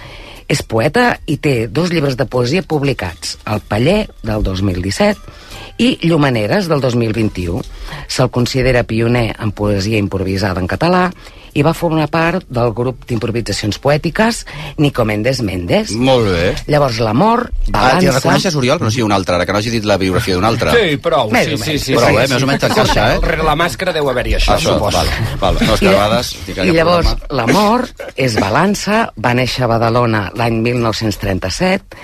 [0.52, 5.38] és poeta i té dos llibres de poesia publicats, El Paller, del 2017,
[5.78, 7.62] i Llumaneres, del 2021.
[8.10, 11.12] Se'l considera pioner en poesia improvisada en català
[11.54, 14.46] i va formar part del grup d'improvisacions poètiques
[14.78, 15.92] Nico Méndez Méndez.
[15.98, 16.54] Molt bé.
[16.72, 18.00] Llavors, l'amor, Ah, balança...
[18.00, 18.80] t'hi reconeixes, Oriol?
[18.80, 20.72] Però sí, un altre, ara que no hagi dit la biografia d'un altre.
[20.76, 21.96] Sí, prou, Més sí, sí, sí.
[21.96, 22.28] Prou, sí, eh?
[22.28, 22.34] sí.
[22.34, 23.20] Més o menys t'encaixa, eh?
[23.24, 24.98] Rere la màscara deu haver-hi això, Això, suposo.
[24.98, 25.60] val, val.
[25.68, 26.34] No, és que a vegades...
[26.58, 31.98] I llavors, l'amor és balança, va néixer a Badalona l'any 1937,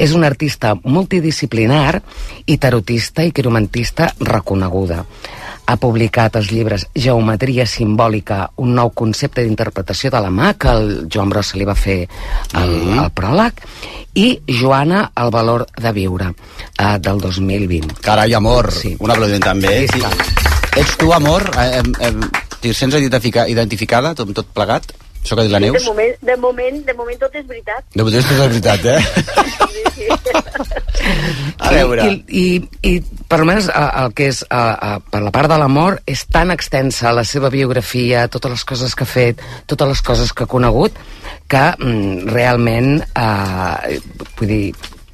[0.00, 2.00] és un artista multidisciplinar
[2.46, 5.04] i tarotista i quiromantista reconeguda.
[5.70, 10.88] Ha publicat els llibres Geometria simbòlica, un nou concepte d'interpretació de la mà, que el
[11.12, 12.00] Joan Brossa li va fer
[12.58, 12.98] el, Mm.
[13.04, 13.62] el pròleg,
[14.18, 16.32] i Joana, el valor de viure,
[16.78, 17.94] eh, del 2020.
[18.02, 18.72] Carai, amor.
[18.72, 18.96] Sí.
[18.98, 19.86] Un aplaudiment també.
[19.86, 20.06] Sí, Sí.
[20.80, 21.50] Ets tu, amor?
[21.58, 22.14] Eh, eh,
[22.60, 24.92] T'hi sents identifica, identificada, tot, tot plegat?
[25.22, 25.86] Això que ha dit la De Neus?
[25.86, 27.84] moment, de moment, de moment tot és veritat.
[27.94, 29.00] De moment és veritat, eh?
[29.70, 30.08] Sí, sí.
[31.60, 32.06] A veure.
[32.08, 32.44] I, i,
[32.88, 32.92] i
[33.28, 37.12] per almenys el que és eh, eh, per la part de l'amor és tan extensa
[37.16, 40.96] la seva biografia, totes les coses que ha fet, totes les coses que ha conegut,
[41.50, 44.00] que mm, realment eh,
[44.38, 44.64] vull dir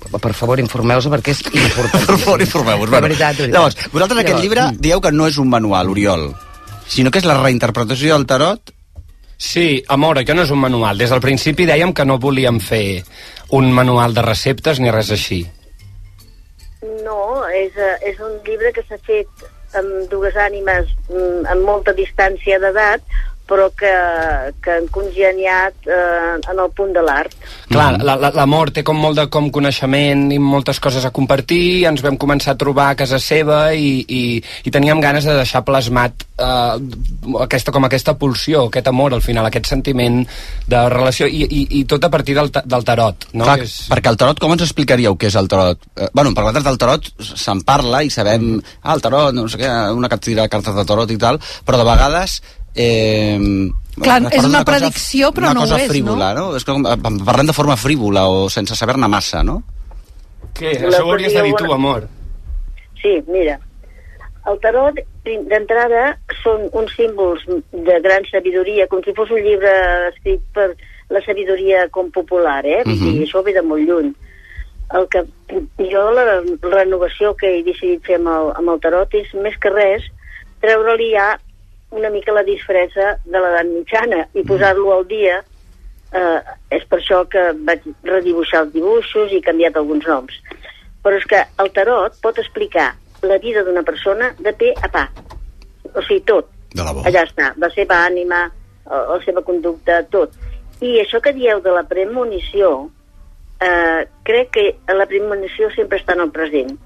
[0.06, 2.06] per favor, informeu-vos perquè és important.
[2.06, 2.86] Per favor, informeu-vos.
[2.86, 3.58] De Bueno, veritat, de veritat.
[3.58, 4.80] Llavors, vosaltres aquest Llavors, llibre mm.
[4.86, 6.28] dieu que no és un manual, Oriol,
[6.86, 8.75] sinó que és la reinterpretació del tarot
[9.36, 10.96] Sí, amor, això no és un manual.
[10.98, 13.02] Des del principi dèiem que no volíem fer
[13.56, 15.42] un manual de receptes ni res així.
[17.04, 19.28] No, és, eh, és un llibre que s'ha fet
[19.76, 23.04] amb dues ànimes mm, amb molta distància d'edat,
[23.46, 23.90] però que,
[24.62, 27.34] que han congeniat eh, en el punt de l'art.
[27.70, 31.84] Clar, la- la- l'amor té com molt de com coneixement i moltes coses a compartir,
[31.86, 34.22] ens vam començar a trobar a casa seva i, i,
[34.66, 36.76] i teníem ganes de deixar plasmat eh,
[37.46, 40.22] aquesta, com aquesta pulsió, aquest amor al final, aquest sentiment
[40.66, 43.28] de relació i, i, i tot a partir del, del tarot.
[43.32, 43.44] No?
[43.46, 43.76] Clar, És...
[43.92, 45.86] perquè el tarot, com ens explicaríeu què és el tarot?
[45.96, 49.62] Eh, bueno, per nosaltres del tarot se'n parla i sabem, ah, el tarot, no sé
[49.62, 52.40] què, una cantidad de cartes de tarot i tal, però de vegades...
[52.76, 53.38] Eh,
[53.96, 56.34] Clar, es és parla una d'una cosa- predicció, però una no ho cosa és, frívola,
[56.34, 56.56] no?
[56.56, 59.62] És com, eh, parlem de forma frívola o sense saber-ne massa, no?
[60.54, 60.74] Què?
[60.80, 62.06] La Això ho hauries de dir tu, amor.
[63.00, 63.58] Sí, mira,
[64.46, 69.72] el tarot d'entrada són uns símbols de gran sabidoria, com si fos un llibre
[70.10, 70.76] escrit per
[71.08, 72.82] la sabidoria com popular, eh?
[72.84, 73.12] Vull Mhm.
[73.12, 74.12] dir, això ve de molt lluny.
[74.94, 75.24] El que
[75.90, 79.68] jo la renovació que he decidit fer amb el, amb el tarot és més que
[79.70, 80.02] res
[80.60, 81.40] treure-li ja
[81.96, 85.40] una mica la disfressa de l'edat mitjana i posar-lo al dia
[86.12, 86.40] eh,
[86.76, 90.36] és per això que vaig redibuixar els dibuixos i he canviat alguns noms.
[91.02, 95.06] Però és que el tarot pot explicar la vida d'una persona de pe a pa.
[95.94, 96.50] O sigui, tot.
[96.76, 96.92] De la.
[97.08, 98.46] Allà està, la seva ànima,
[98.90, 100.34] la, la seva conducta, tot.
[100.84, 102.90] I això que dieu de la premonició,
[103.64, 106.76] eh, crec que la premonició sempre està en el present.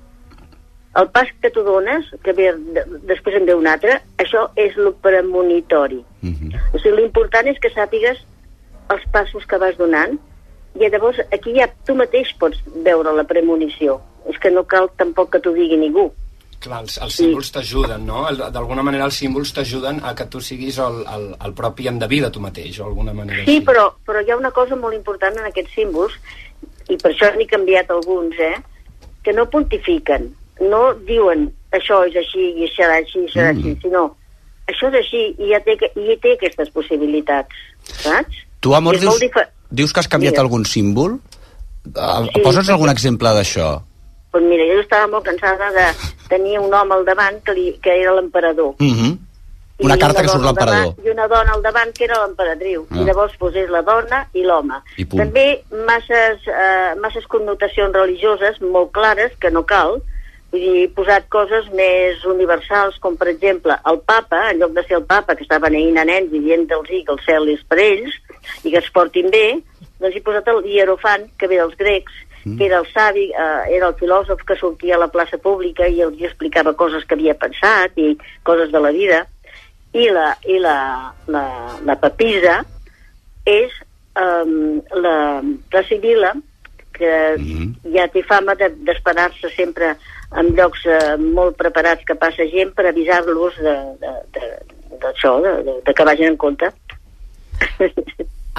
[0.99, 4.75] El pas que tu dones, que ve, de, després en ve un altre, això és
[4.77, 6.01] el premonitori.
[6.75, 8.19] O sigui, l'important és que sàpigues
[8.91, 10.17] els passos que vas donant
[10.75, 14.01] i llavors aquí ja tu mateix pots veure la premonició.
[14.31, 16.09] És que no cal tampoc que t'ho digui ningú.
[16.61, 18.27] Clar, els, els símbols t'ajuden, no?
[18.53, 22.29] D'alguna manera els símbols t'ajuden a que tu siguis el, el, el propi endeví de
[22.35, 23.65] tu mateix, o d'alguna manera Sí, així.
[23.65, 26.19] però, però hi ha una cosa molt important en aquests símbols,
[26.91, 28.59] i per això n'he canviat alguns, eh?
[29.25, 30.29] que no pontifiquen,
[30.61, 33.59] no diuen això és així i serà així i serà Mm.
[33.59, 34.17] així, sinó
[34.67, 37.49] això és així i ja té, que- i ja té aquestes possibilitats,
[37.83, 38.37] saps?
[38.61, 40.45] Tu, amor, molt dius, dius que has canviat Digues.
[40.45, 41.13] algun símbol?
[41.97, 43.83] Uh, Sí, Posa'ns perquè- algun exemple d'això.
[44.31, 45.87] Pues mira, jo estava molt cansada de
[46.29, 48.75] tenir un home al davant que, li, que era l'emperador.
[48.79, 49.19] -huh.
[49.81, 50.95] I Una carta que dona surt l'emperador.
[51.05, 52.87] I una dona al davant que era l'emperatriu.
[52.91, 52.97] Ah.
[53.01, 54.75] I llavors posés la dona i l'home.
[54.99, 55.07] I.
[55.07, 60.03] També masses, eh, masses connotacions religioses molt clares, que no cal.
[60.51, 64.83] Vull dir, he posat coses més universals, com per exemple el papa, en lloc de
[64.89, 67.79] ser el papa que estava neint a nens i dient-los que el cel és per
[67.79, 68.17] ells
[68.65, 69.61] i que es portin bé,
[70.01, 72.13] doncs he posat el hierofant, que ve dels grecs,
[72.57, 76.01] que era el savi, eh, era el filòsof que sortia a la plaça pública i
[76.01, 79.27] els explicava coses que havia pensat i coses de la vida.
[79.93, 81.45] I la, i la, la,
[81.85, 82.61] la papisa
[83.45, 83.71] és
[84.17, 86.33] um, la, la Sibila,
[86.97, 87.13] que
[87.93, 89.95] ja té fama de- d'esperar-se sempre
[90.39, 95.79] en llocs eh, molt preparats que passa gent per avisar-los d'això, de, de, de, de,
[95.87, 96.71] de que vagin en compte.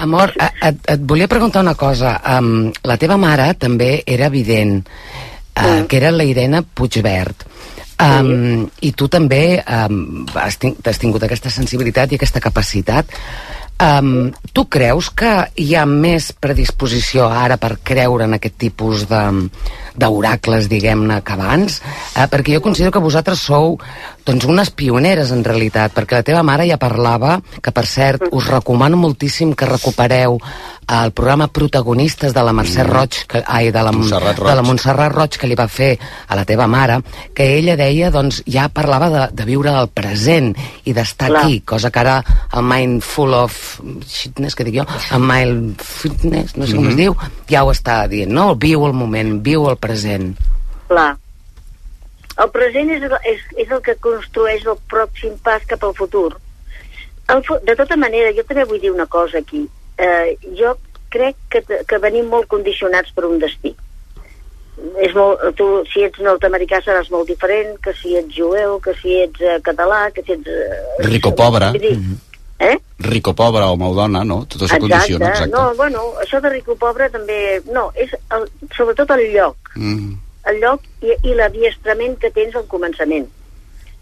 [0.02, 2.16] Amor, et, et volia preguntar una cosa.
[2.38, 4.80] Um, la teva mare també era evident,
[5.54, 7.46] uh, que era la Irene Puigvert.
[8.02, 13.12] Um, I tu també um, has tingut aquesta sensibilitat i aquesta capacitat.
[13.82, 20.68] Um, tu creus que hi ha més predisposició ara per creure en aquest tipus d'oracles,
[20.70, 21.80] diguem-ne, que abans?
[22.14, 23.80] Uh, perquè jo considero que vosaltres sou
[24.22, 28.46] Doncs unes pioneres, en realitat, perquè la teva mare ja parlava, que per cert, us
[28.46, 30.36] recomano moltíssim que recupereu
[30.92, 34.50] el programa Protagonistes de la Mercè Roig, que, ai, de la, Montserrat Roig.
[34.50, 35.96] de la Montserrat Roig que li va fer
[36.28, 37.00] a la teva mare,
[37.34, 40.52] que ella deia, doncs, ja parlava de, de viure el present
[40.84, 42.20] i d'estar aquí, cosa que ara
[42.52, 43.58] el Mindful of
[44.06, 47.18] Shitness, que dic jo, el Mindfulness, no sé com es diu,
[47.50, 48.52] ja ho està dient, no?
[48.54, 50.30] Viu el moment, viu el present.
[50.86, 51.10] Clar.
[52.40, 56.30] El present és, és, és el que construeix el pròxim pas cap al futur.
[57.32, 59.66] El, de tota manera, jo també vull dir una cosa aquí.
[59.98, 60.74] Eh, jo
[61.12, 63.74] crec que, que venim molt condicionats per un destí.
[65.04, 69.20] És molt, tu, si ets nord-americà seràs molt diferent que si ets jueu, que si
[69.26, 70.48] ets eh, català, que si ets...
[70.48, 71.70] Eh, Rico pobre.
[71.78, 71.96] dir,
[72.62, 72.78] Eh?
[72.98, 74.44] Rico pobre o mau dona, no?
[74.46, 75.50] Tot això condiciona, exacte.
[75.50, 77.58] No, bueno, això de rico pobre també...
[77.74, 80.18] No, és el, sobretot el lloc Mm.
[80.52, 83.28] El lloc i, i l'adiestrament que tens al començament.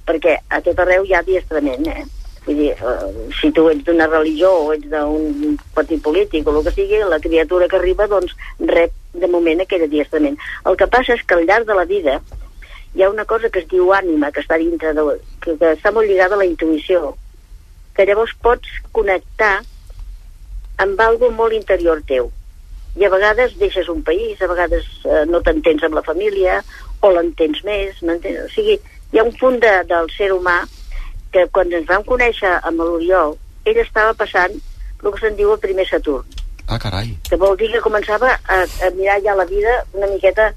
[0.08, 2.04] Perquè a tot arreu hi ha adiestrament, eh?
[2.46, 3.08] Vull dir, eh,
[3.40, 7.20] si tu ets d'una religió o ets d'un partit polític o el que sigui, la
[7.20, 8.34] criatura que arriba, doncs,
[8.72, 10.38] rep de moment aquell adiestrament.
[10.66, 12.20] El que passa és que al llarg de la vida
[12.94, 15.06] hi ha una cosa que es diu ànima, que està dintre de...
[15.44, 17.14] que, que està molt lligada a la intuïció,
[17.94, 19.60] que llavors pots connectar
[20.80, 22.32] amb algo molt interior teu
[23.00, 26.58] i a vegades deixes un país, a vegades eh, no t'entens amb la família
[27.00, 27.96] o l'entens més?
[28.04, 28.76] O sigui,
[29.12, 30.58] hi ha un punt de, del ser humà
[31.32, 34.52] que quan ens vam conèixer amb l'Oriol, ell estava passant
[35.00, 36.26] el que se'n diu el primer Saturn,
[36.70, 37.16] Ah, carai.
[37.28, 40.52] que vol dir que començava a, a mirar ja la vida una miqueta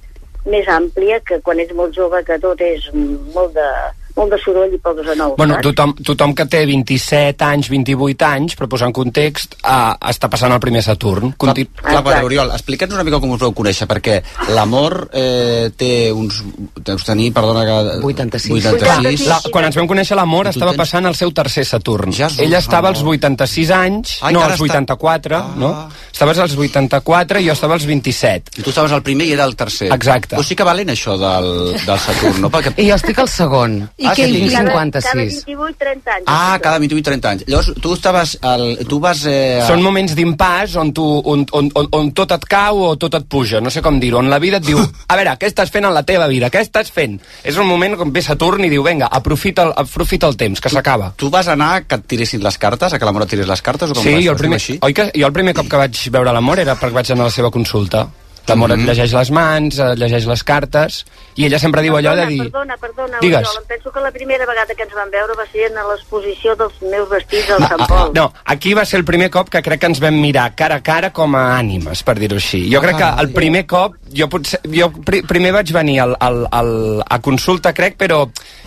[0.45, 3.67] més àmplia que quan ets molt jove, que tot és molt de,
[4.15, 5.35] molt de soroll i pocs a nou.
[5.37, 5.63] Bueno, saps?
[5.69, 10.53] tothom, tothom que té 27 anys, 28 anys, per posar en context, uh, està passant
[10.53, 11.33] el primer Saturn.
[11.37, 14.19] Conti Clar, clar, però, Oriol, explica'ns una mica com us vau conèixer, perquè
[14.53, 16.41] l'amor eh, té uns...
[16.83, 17.97] Deus tenir, perdona, que...
[18.05, 18.65] 86.
[18.73, 19.25] 86.
[19.29, 22.11] la, quan ens vam conèixer l'amor estava tens- passant el seu tercer Saturn.
[22.13, 23.15] Jesús, Ella estava als amor.
[23.17, 25.53] 86 anys, Ai, no, als està- 84, Ah.
[25.57, 25.71] no?
[26.11, 28.59] Estaves als 84 i jo estava als 27.
[28.59, 29.89] I tu estaves al primer i era el tercer.
[29.93, 30.35] Exacte.
[30.35, 32.51] Però sí que valent això del, del Saturn, no?
[32.53, 32.75] Perquè...
[32.77, 33.79] I jo estic al segon.
[34.03, 34.41] I Ah, què sí?
[34.43, 35.45] hi cada, cada 56.
[35.47, 36.25] 28-30 anys.
[36.27, 37.43] Ah, cada 28 i 30 anys.
[37.47, 38.33] Llavors, tu estaves...
[38.43, 39.21] El, tu vas...
[39.29, 42.93] Eh, a- Són moments d'impàs on, tu, on, on, on, on tot et cau o
[42.99, 45.47] tot et puja, no sé com dir-ho, on la vida et diu, a veure, què
[45.49, 47.15] estàs fent en la teva vida, què estàs fent?
[47.43, 50.69] És un moment com ve Saturn i diu, vinga, aprofita el, aprofita el temps, que
[50.73, 51.13] s'acaba.
[51.17, 53.89] Tu vas anar que et tiressin les cartes, a que l'amor et tirés les cartes?
[53.89, 56.03] O com Sí, vas, jo el, primer, oi que, jo el primer cop que vaig
[56.11, 58.07] veure l'amor era perquè vaig anar a la seva consulta.
[58.47, 58.81] L'amor Mhm.
[58.81, 62.41] et llegeix les mans, et llegeix les cartes, i ella sempre diu allò de dir...
[62.51, 63.47] Perdona, perdona, Digues.
[63.47, 66.55] Oriol, em penso que la primera vegada que ens vam veure va ser en l'exposició
[66.59, 68.11] dels meus vestits al Ah, Sant ah, Pol.
[68.13, 70.83] No, aquí va ser el primer cop que crec que ens vam mirar cara a
[70.83, 72.65] cara com a ànimes, per dir-ho així.
[72.69, 73.23] Jo Ah, crec que carai.
[73.25, 77.71] el primer cop, jo potser, jo pri, primer vaig venir al, al, al, a consulta,
[77.73, 78.25] crec, però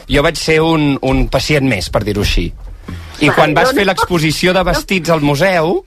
[0.09, 2.51] jo vaig ser un, un pacient més, per dir-ho així.
[3.21, 5.85] I quan vas fer l'exposició de vestits al museu,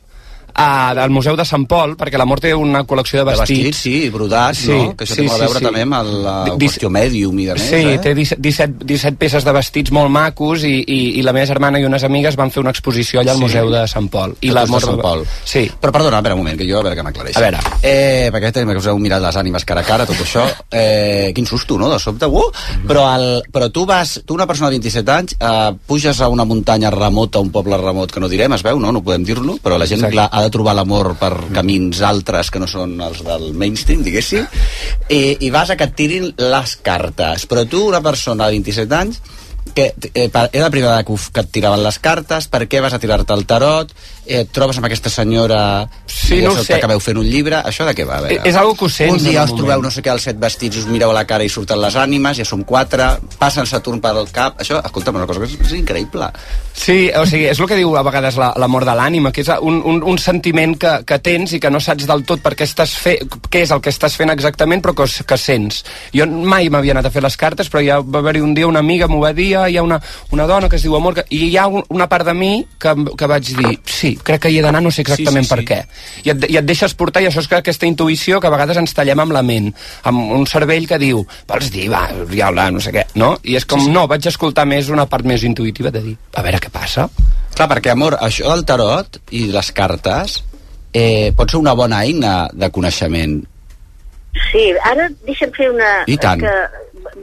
[0.53, 3.59] a, al Museu de Sant Pol, perquè l'amor té una col·lecció de De vestits.
[3.69, 4.95] vestits, sí, brodats, Sí, no?
[4.97, 5.65] Que això sí, té molt a sí, veure sí.
[5.65, 7.97] també amb la qüestió mèdium i de més, Sí, eh?
[8.03, 11.79] té 17, 17, 17 peces de vestits molt macos i, i, i la meva germana
[11.79, 13.43] i unes amigues van fer una exposició allà al Sí.
[13.43, 14.35] Museu de Sant Pol.
[14.41, 15.25] I la l'amor de Sant Pol.
[15.45, 15.65] Sí.
[15.81, 17.37] Però perdona, a veure un moment, que jo a veure que m'aclareixi.
[17.37, 17.59] A veure.
[17.81, 20.43] Eh, perquè tenim que us heu mirat les ànimes cara a cara, tot això.
[20.71, 22.25] Eh, quin susto, no?, de sobte.
[22.27, 22.43] Uh!
[22.87, 26.45] Però, el, però tu vas, tu una persona de 27 anys, eh, puges a una
[26.45, 28.91] muntanya remota, un poble remot, que no direm, es veu, no?
[28.91, 30.15] No podem dir-lo, però la gent Exacte.
[30.15, 34.47] clar, ha de trobar l'amor per camins altres que no són els del mainstream, diguéssim,
[35.11, 37.45] i, i vas a que et tirin les cartes.
[37.49, 39.19] Però tu, una persona de 27 anys,
[39.75, 42.93] que eh, era la primera vegada que, que et tiraven les cartes, per què vas
[42.93, 43.91] a tirar-te el tarot,
[44.25, 46.75] eh, et trobes amb aquesta senyora Sí, no sé.
[46.75, 48.17] acabeu fent un llibre, això de què va?
[48.19, 48.41] A veure?
[48.49, 50.37] És algo que ho sents Un dia us el trobeu, no sé què, els set
[50.41, 53.07] vestits, us mireu a la cara i surten les ànimes, ja som quatre,
[53.39, 56.29] passen Saturn per al cap, això, escolta'm, una cosa que és, és increïble.
[56.79, 59.49] Sí, o sigui, és el que diu a vegades la- l'amor de l'ànima, que és
[59.61, 62.63] un, un, un sentiment que, que tens i que no saps del tot per què,
[62.69, 63.17] estàs fe,
[63.51, 65.83] què és el que estàs fent exactament, però que, que sents.
[66.15, 68.79] Jo mai m'havia anat a fer les cartes, però ja va haver-hi un dia una
[68.79, 69.99] amiga m'ho va dir, "Ah, hi ha una,
[70.31, 72.65] una dona que es diu Amor, que, i hi ha un, una part de mi
[72.79, 75.55] que, que vaig dir, sí, crec que hi he d'anar, no sé exactament Sí, sí,
[75.55, 75.55] sí.
[75.55, 75.79] per què.
[76.25, 78.77] I et, I et deixes portar, i això és que aquesta intuïció que a vegades
[78.77, 79.71] ens tallem amb la ment,
[80.03, 83.37] amb un cervell que diu, vols dir, va, diable, no sé què, no?
[83.43, 86.59] I és com, no, vaig escoltar més una part més intuïtiva de dir, a veure
[86.59, 87.09] què passa.
[87.55, 90.43] Clar, perquè, amor, això del tarot i les cartes
[90.93, 93.39] eh, pot ser una bona eina de coneixement.
[94.51, 95.89] Sí, ara deixa'm fer una...
[96.07, 96.41] I tant.
[96.41, 96.53] Que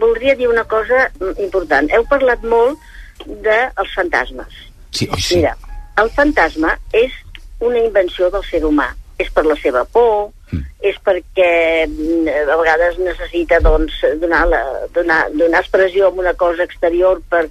[0.01, 1.91] voldria dir una cosa mm, important.
[1.93, 2.79] Heu parlat molt
[3.27, 4.63] dels fantasmes.
[4.93, 5.41] Sí, oi, sí.
[5.41, 5.57] Mira,
[6.01, 7.13] el fantasma és
[7.61, 8.93] una invenció del ser humà.
[9.17, 10.65] És per la seva por, mm.
[10.85, 11.53] és perquè
[11.87, 14.61] mm, a vegades necessita doncs, donar, la,
[14.93, 17.47] donar, donar expressió a una cosa exterior per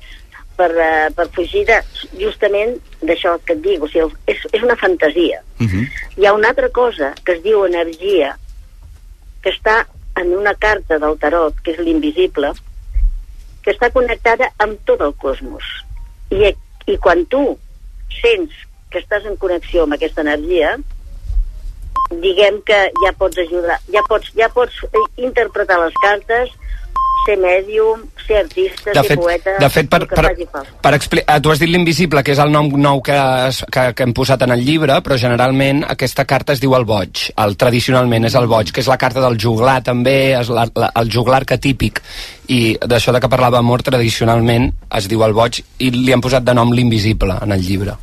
[0.55, 1.81] per, uh, per fugir de,
[2.19, 5.41] justament d'això que et dic, o sigui, és, és una fantasia.
[5.59, 5.83] Uh -huh.
[6.17, 8.37] Hi ha una altra cosa que es diu energia,
[9.41, 9.85] que està
[10.15, 12.53] en una carta del tarot, que és l'invisible,
[13.63, 15.65] que està connectada amb tot el cosmos.
[16.31, 16.53] I,
[16.87, 17.43] I quan tu
[18.21, 18.53] sents
[18.93, 20.75] que estàs en connexió amb aquesta energia,
[22.21, 26.53] diguem que ja pots ajudar, ja pots, ja pots eh, interpretar les cartes,
[27.25, 30.31] ser mèdium, ser artista, De ser fet, poeta, de fet per, per,
[30.81, 33.17] per explicar, tu has dit l'invisible, que és el nom nou que,
[33.73, 37.27] que, que hem posat en el llibre, però generalment aquesta carta es diu el boig.
[37.41, 40.91] El, tradicionalment és el boig, que és la carta del juglar també, és la, la,
[41.01, 42.01] el juglar arquetípic.
[42.53, 46.45] I d'això de que parlava amor, tradicionalment es diu el boig, i li han posat
[46.45, 47.97] de nom l'invisible en el llibre.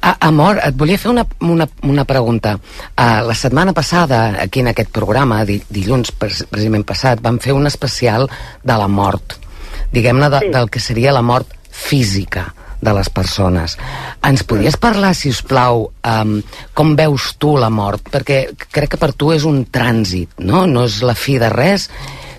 [0.00, 2.56] Ah, Amor, et volia fer una, una, una pregunta.
[2.96, 7.66] Uh, la setmana passada, aquí en aquest programa, di, dilluns precisament passat, vam fer un
[7.66, 8.28] especial
[8.62, 9.36] de la mort.
[9.92, 10.50] Diguem-ne de, Sí.
[10.54, 13.76] del que seria la mort física de les persones.
[14.22, 16.36] Ens podries parlar, si us plau, um,
[16.74, 18.02] com veus tu la mort?
[18.10, 20.66] Perquè crec que per tu és un trànsit, no?
[20.66, 21.88] No és la fi de res,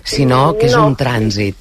[0.04, 0.86] sinó que és No.
[0.86, 1.56] un trànsit.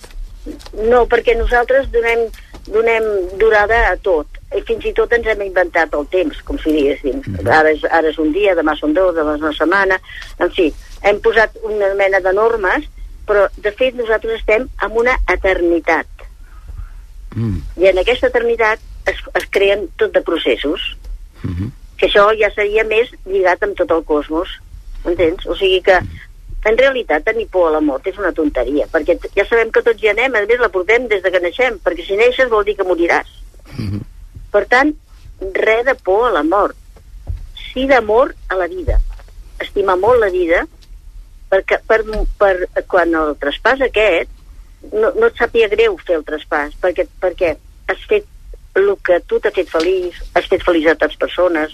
[0.90, 2.30] No, perquè nosaltres donem,
[2.74, 3.06] donem
[3.42, 4.40] durada a tot.
[4.56, 7.22] I fins i tot ens hem inventat el temps, com si diguéssim.
[7.46, 10.00] Ara és, ara és un dia, demà són dos, demà és una setmana...
[10.40, 10.70] En fi,
[11.06, 12.88] hem posat una mena de normes,
[13.30, 16.08] però de fet nosaltres estem en una eternitat.
[17.36, 17.60] Mm.
[17.78, 20.96] I en aquesta eternitat es, es creen tot de processos.
[21.44, 21.72] Mhm.
[22.00, 24.50] Que això ja seria més lligat amb tot el cosmos.
[25.08, 25.46] Entens?
[25.48, 26.00] O sigui que
[26.66, 30.04] en realitat tenir por a la mort és una tonteria, perquè ja sabem que tots
[30.04, 32.76] hi anem, a més la portem des de que naixem, perquè si neixes vol dir
[32.76, 33.30] que moriràs.
[33.78, 34.02] Mhm.
[34.52, 34.96] Per tant,
[35.54, 36.76] res de por a la mort.
[37.72, 39.00] Sí d'amor a la vida.
[39.60, 40.66] Estimar molt la vida
[41.50, 42.04] perquè per,
[42.38, 42.54] per,
[42.88, 44.30] quan el traspàs aquest
[44.94, 47.56] no, no et sàpiga greu fer el traspàs perquè, perquè
[47.90, 48.28] has fet
[48.78, 51.74] el que tu t'ha fet feliç, has fet feliç a altres persones.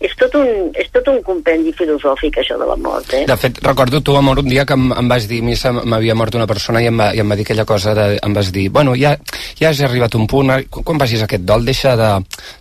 [0.00, 3.26] És tot, un, és tot un compendi filosòfic, això de la mort, eh?
[3.28, 5.72] De fet, recordo tu, amor, un dia que em, em vas dir, a mi se
[5.76, 8.36] m'havia mort una persona i em va, i em va dir aquella cosa, de, em
[8.36, 9.12] vas dir, bueno, ja,
[9.60, 12.10] ja has arribat un punt, quan, quan vagis aquest dol, deixa de,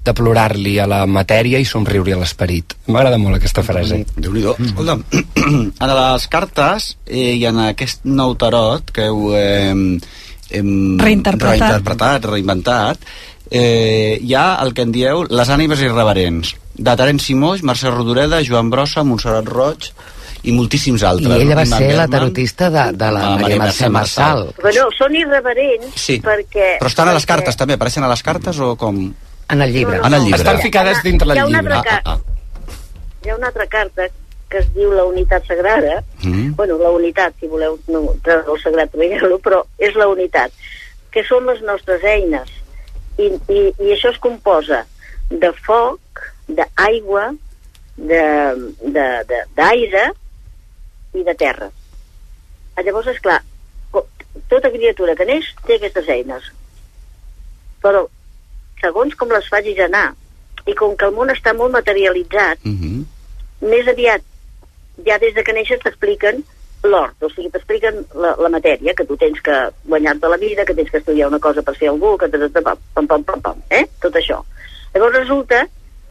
[0.03, 2.75] de plorar-li a la matèria i somriure a l'esperit.
[2.91, 4.03] M'agrada molt aquesta frase.
[4.19, 5.07] déu nhi Escolta'm,
[5.83, 9.71] en les cartes eh, i en aquest nou tarot que heu eh,
[10.51, 11.59] hem Reinterpretat.
[11.69, 13.11] reinterpretat, reinventat,
[13.49, 18.39] eh, hi ha el que en dieu les ànimes irreverents, de Terenci Moix, Mercè Rodoreda,
[18.45, 19.89] Joan Brossa, Montserrat Roig
[20.47, 21.41] i moltíssims I altres.
[21.43, 24.45] ella va ser la tarotista de, de la Ah, Maria Mercè Marçal.
[24.61, 26.77] Bueno, són irreverents Sí, perquè...
[26.79, 29.01] però estan a les perquè cartes també, apareixen a les cartes o com...
[29.49, 29.97] En el llibre.
[29.97, 30.39] No, no, En el llibre.
[30.43, 31.75] Estan ficades dintre Hi ha del una llibre.
[31.75, 32.73] altra Ah, ah, ah.
[33.25, 34.07] Hi ha una altra carta
[34.49, 36.55] que es diu la unitat sagrada, Mm.
[36.55, 38.89] bueno, la unitat, si voleu, no, treure el sagrat
[39.43, 40.51] però és la unitat,
[41.11, 42.49] que són les nostres eines.
[43.19, 44.85] I, i, i això es composa
[45.29, 45.99] de foc,
[46.49, 47.33] d'aigua,
[47.97, 50.11] de- de- de- d'aire
[51.13, 51.69] i de terra.
[52.75, 53.41] Ah, Llavors, és clar,
[54.47, 56.43] tota criatura que neix té aquestes eines.
[57.83, 58.05] Però,
[58.81, 60.13] segons com les facis anar,
[60.67, 63.03] i com que el món està molt materialitzat, Mhm.
[63.61, 64.21] més aviat,
[65.05, 66.43] ja des de que neixes t'expliquen
[66.83, 70.73] l'hort, o sigui, t'expliquen la, la matèria, que tu tens que guanyar-te la vida, que
[70.73, 73.85] tens que estudiar una cosa per ser algú, que pam, pam, pam, pam, eh?
[73.99, 74.43] Tot això.
[74.93, 75.67] Llavors resulta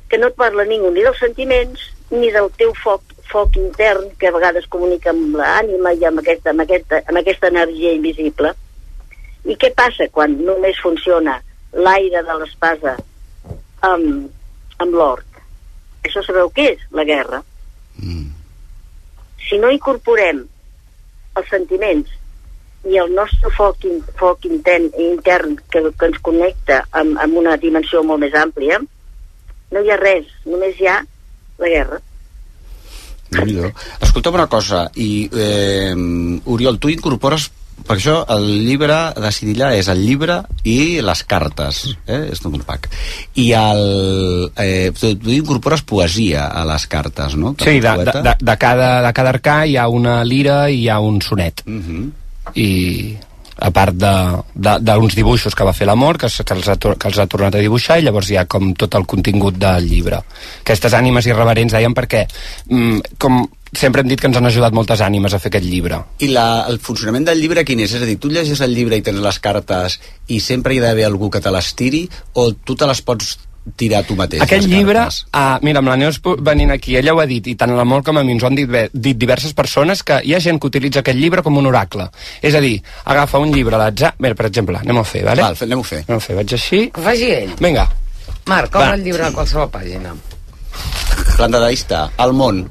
[0.09, 4.29] que no et parla ningú ni dels sentiments, ni del teu foc, foc intern, que
[4.29, 8.55] a vegades comunica amb l'ànima i amb aquesta, amb, aquesta, amb aquesta energia invisible.
[9.45, 11.39] I què passa quan només funciona
[11.77, 12.97] l'aire de l'espasa
[13.85, 14.29] amb,
[14.81, 15.43] amb l'hort?
[16.05, 16.85] Això sabeu què és?
[16.97, 17.43] La guerra.
[18.01, 18.31] Mm.
[19.49, 20.45] Si no incorporem
[21.39, 22.15] els sentiments
[22.89, 27.57] i el nostre foc, in, foc intern, intern que, que ens connecta amb, amb una
[27.61, 28.81] dimensió molt més àmplia,
[29.75, 30.99] no hi ha res, només hi ha
[31.59, 32.01] la guerra.
[33.29, 33.71] Déu-n'hi-do.
[34.07, 35.93] Escolta'm una cosa, i eh,
[36.49, 37.51] Oriol, tu incorpores
[37.87, 42.25] per això el llibre de Sidilla és el llibre i les cartes eh?
[42.33, 42.89] és tot un pack
[43.39, 47.55] i el, eh, tu, tu incorpores poesia a les cartes no?
[47.63, 50.89] Sí, de, de, de, de, cada, de cada arcà hi ha una lira i hi
[50.91, 51.63] ha un sonet.
[51.67, 52.11] Mhm.
[52.57, 52.69] I
[53.59, 57.27] a part d'uns dibuixos que va fer l'amor, que, que, els ha, que els ha
[57.27, 60.23] tornat a dibuixar, i llavors hi ha com tot el contingut del llibre.
[60.63, 62.25] Aquestes ànimes irreverents deien perquè,
[62.71, 63.43] mm, com
[63.75, 65.99] sempre hem dit que ens han ajudat moltes ànimes a fer aquest llibre.
[66.25, 67.93] I la, el funcionament del llibre quin és?
[67.99, 69.99] És a dir, tu llegeixes el llibre i tens les cartes
[70.29, 73.37] i sempre hi ha d'haver algú que te les tiri o tu te les pots
[73.77, 74.41] tirar tu mateix.
[74.51, 77.75] Les llibre, ah, mira, amb la Neus venint aquí, ella ho ha dit, i tant
[77.77, 80.41] l'Amor com a mi ens ho han dit, bé- dit diverses persones, que hi ha
[80.41, 82.09] gent que utilitza aquest llibre com un oracle.
[82.41, 84.15] És a dir, agafa un llibre a l'atzar...
[84.19, 85.43] Bé, per exemple, anem a fer, vale?
[85.43, 86.05] Val, anem-ho a fer.
[86.09, 86.81] Anem a fer, vaig així...
[86.95, 87.53] Que ho faci ell.
[87.61, 87.89] Vinga.
[88.49, 90.15] Marc, obre el llibre a qualsevol pàgina.
[91.37, 92.65] Planta d'Aista, El món.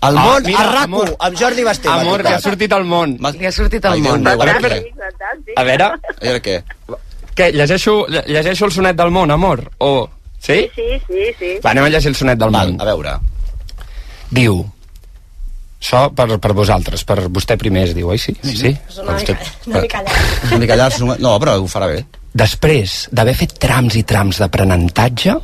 [0.00, 1.08] El Ah, món, mira, a RAC1, amor.
[1.18, 1.88] amb Jordi Basté.
[1.90, 3.16] Amor, que ha sortit al món.
[3.34, 4.22] Li ha sortit al Ai, Déu món.
[4.22, 4.76] meu, a veure.
[5.56, 6.62] A veure, A veure què?
[7.34, 9.64] què, llegeixo, lle- llegeixo el sonet del món, amor?
[9.78, 10.08] O...
[10.38, 10.58] Sí?
[10.74, 11.52] Sí, sí, sí.
[11.64, 12.80] Va, anem a llegir el sonet del Val, món.
[12.80, 13.16] a veure.
[14.30, 14.60] Diu...
[15.78, 18.18] Això per, per vosaltres, per vostè primer es diu, oi?
[18.18, 18.32] Sí?
[18.42, 18.72] Sí?
[18.74, 20.48] És una Vostè- mica, una mica llarg.
[20.48, 22.00] Una mica llarg, no, però ho farà bé.
[22.34, 25.36] Després d'haver fet trams i trams d'aprenentatge,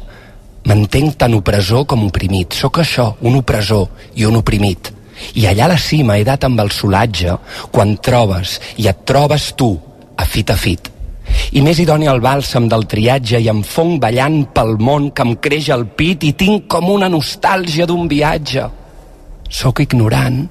[0.66, 2.52] m'entenc tan opressor com oprimit.
[2.58, 3.86] Sóc això, un opressor
[4.18, 4.90] i un oprimit.
[5.38, 7.36] I allà a la cima he dat amb el solatge
[7.70, 9.70] quan trobes i et trobes tu,
[10.18, 10.90] a fit a fit.
[11.54, 15.36] I més idoni el bàlsam del triatge i em fong ballant pel món que em
[15.38, 18.66] creix el pit i tinc com una nostàlgia d'un viatge.
[19.50, 20.44] Sóc ignorant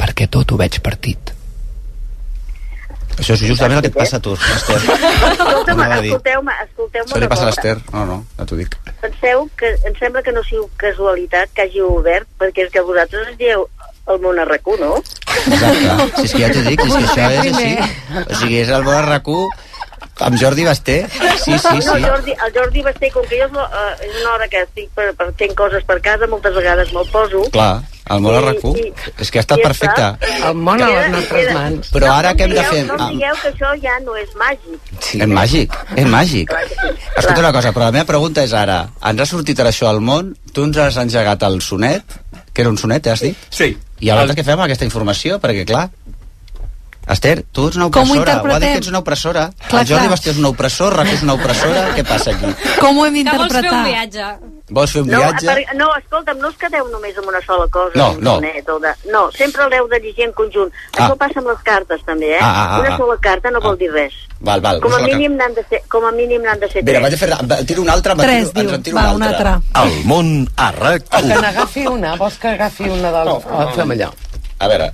[0.00, 1.34] perquè tot ho veig partit.
[3.14, 4.80] Això és justament el que et passa a tu, Esther.
[4.80, 7.76] Escolta'm, escolteu-me, escolteu-me Això li passa a l'Esther.
[7.92, 8.74] No, no, ja t'ho dic.
[9.04, 13.30] Penseu que em sembla que no sigui casualitat que hagi obert, perquè és que vosaltres
[13.30, 13.68] es dieu
[14.10, 14.98] el món a RAC1, no?
[15.44, 16.08] Exacte.
[16.16, 17.70] Si és que ja t'ho dic, és que això és així.
[18.24, 19.62] O sigui, és el bon RAC1
[20.20, 21.06] amb Jordi Basté.
[21.42, 22.02] Sí, sí, No, sí.
[22.02, 25.12] Jordi, el Jordi Basté, com que jo és, eh, és una hora que estic per,
[25.14, 27.42] per fent coses per casa, moltes vegades me'l poso.
[27.50, 28.76] Clar, el món a I- RAC1.
[28.78, 30.06] i- És que ha estat perfecte.
[30.46, 31.90] El món a les nostres mans.
[31.92, 32.86] Però No, ara no què hem de fer?
[32.86, 33.08] No Ah.
[33.08, 34.80] em digueu que això ja no és màgic.
[35.14, 36.50] És màgic, és màgic.
[36.68, 36.88] Sí.
[37.16, 40.00] Escolta una cosa, però la meva pregunta és ara, ens ha sortit ara això al
[40.00, 42.02] món, tu ens has engegat el sonet,
[42.52, 43.36] que era un sonet, has dit?
[43.50, 43.76] Sí.
[44.00, 45.40] I aleshores què fem amb aquesta informació?
[45.40, 45.88] Perquè, clar,
[47.06, 48.40] Esther, tu ets una Com ho opressora.
[48.40, 49.50] Ho ha dit que ets una opressora.
[49.68, 50.08] Clar, el Jordi.
[50.08, 51.82] Basté és una opressor, Rafa és una opressora.
[51.94, 52.52] Què passa aquí?
[52.80, 53.84] Com ho hem Que vols fer un d'interpretar?
[53.84, 54.28] viatge.
[54.70, 55.46] Vols fer un No, viatge?
[55.46, 57.92] per, no, escolta'm, no us quedeu només amb una sola cosa.
[57.94, 58.36] No, no.
[58.36, 60.72] sonet o de, no, sempre l'heu de llegir en conjunt.
[60.96, 61.04] Ah.
[61.04, 62.40] Això passa amb les cartes, també, eh?
[62.40, 62.96] Ah, ah, ah, una ah.
[62.96, 64.14] sola carta no vol dir res.
[64.40, 64.80] Val, val.
[64.80, 67.02] Com a una mínim n'han de ser, com a mínim n'han de ser Mira, tres.
[67.02, 67.46] vaig a fer...
[67.52, 68.74] va, Tiro un altre, va, Tres, tiro, ens diu.
[68.74, 69.48] en tiro Va, un un altre.
[69.52, 69.82] altre.
[69.84, 71.40] El món a O que RAC1.
[71.44, 73.24] n'agafi una, vols que agafi una del...
[73.28, 74.12] No, Oh, fem allò.
[74.58, 74.92] A veure...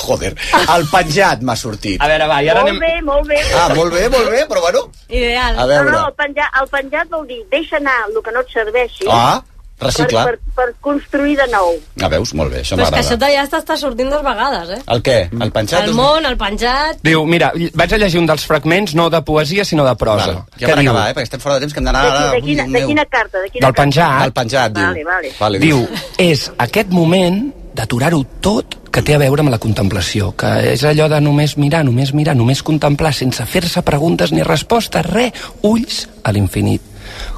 [0.00, 0.34] Joder,
[0.76, 2.00] el penjat m'ha sortit.
[2.02, 2.80] A veure, va, i ara Molt anem...
[2.84, 3.40] bé, molt bé.
[3.56, 4.86] Ah, molt bé, molt bé, però bueno...
[5.08, 5.56] Ideal.
[5.58, 5.90] A No, veure...
[5.96, 9.40] no, el penjat, el penjat vol dir deixa anar el que no et serveixi Ah,
[9.76, 10.22] per, reciclar.
[10.28, 11.74] per, per construir de nou.
[12.00, 12.32] Ah, veus?
[12.38, 13.34] Molt bé, això Però és que això m'agrada.
[13.34, 14.80] ja t'està sortint dues vegades, eh?
[14.94, 15.16] El què?
[15.42, 15.84] El penjat?
[15.88, 17.02] El món, el penjat...
[17.04, 20.30] Diu, mira, vaig a llegir un dels fragments, no de poesia, sinó de prosa.
[20.32, 20.90] Val, ja per diu?
[20.92, 21.14] acabar, eh?
[21.18, 23.42] Perquè estem fora de temps, que hem d'anar De, de, quina, Ui, de quina carta?
[23.42, 23.82] De quina Del carta?
[23.82, 24.24] penjat.
[24.30, 24.86] El penjat, diu.
[24.86, 25.34] Vale, vale.
[25.40, 25.84] vale Diu,
[26.24, 27.42] és aquest moment
[27.76, 31.82] d'aturar-ho tot que té a veure amb la contemplació, que és allò de només mirar,
[31.84, 35.36] només mirar, només contemplar, sense fer-se preguntes ni respostes, res,
[35.68, 36.80] ulls a l'infinit.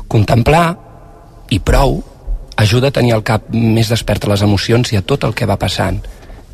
[0.06, 0.68] Contemplar,
[1.50, 1.96] i prou,
[2.62, 5.50] ajuda a tenir el cap més despert a les emocions i a tot el que
[5.50, 5.98] va passant.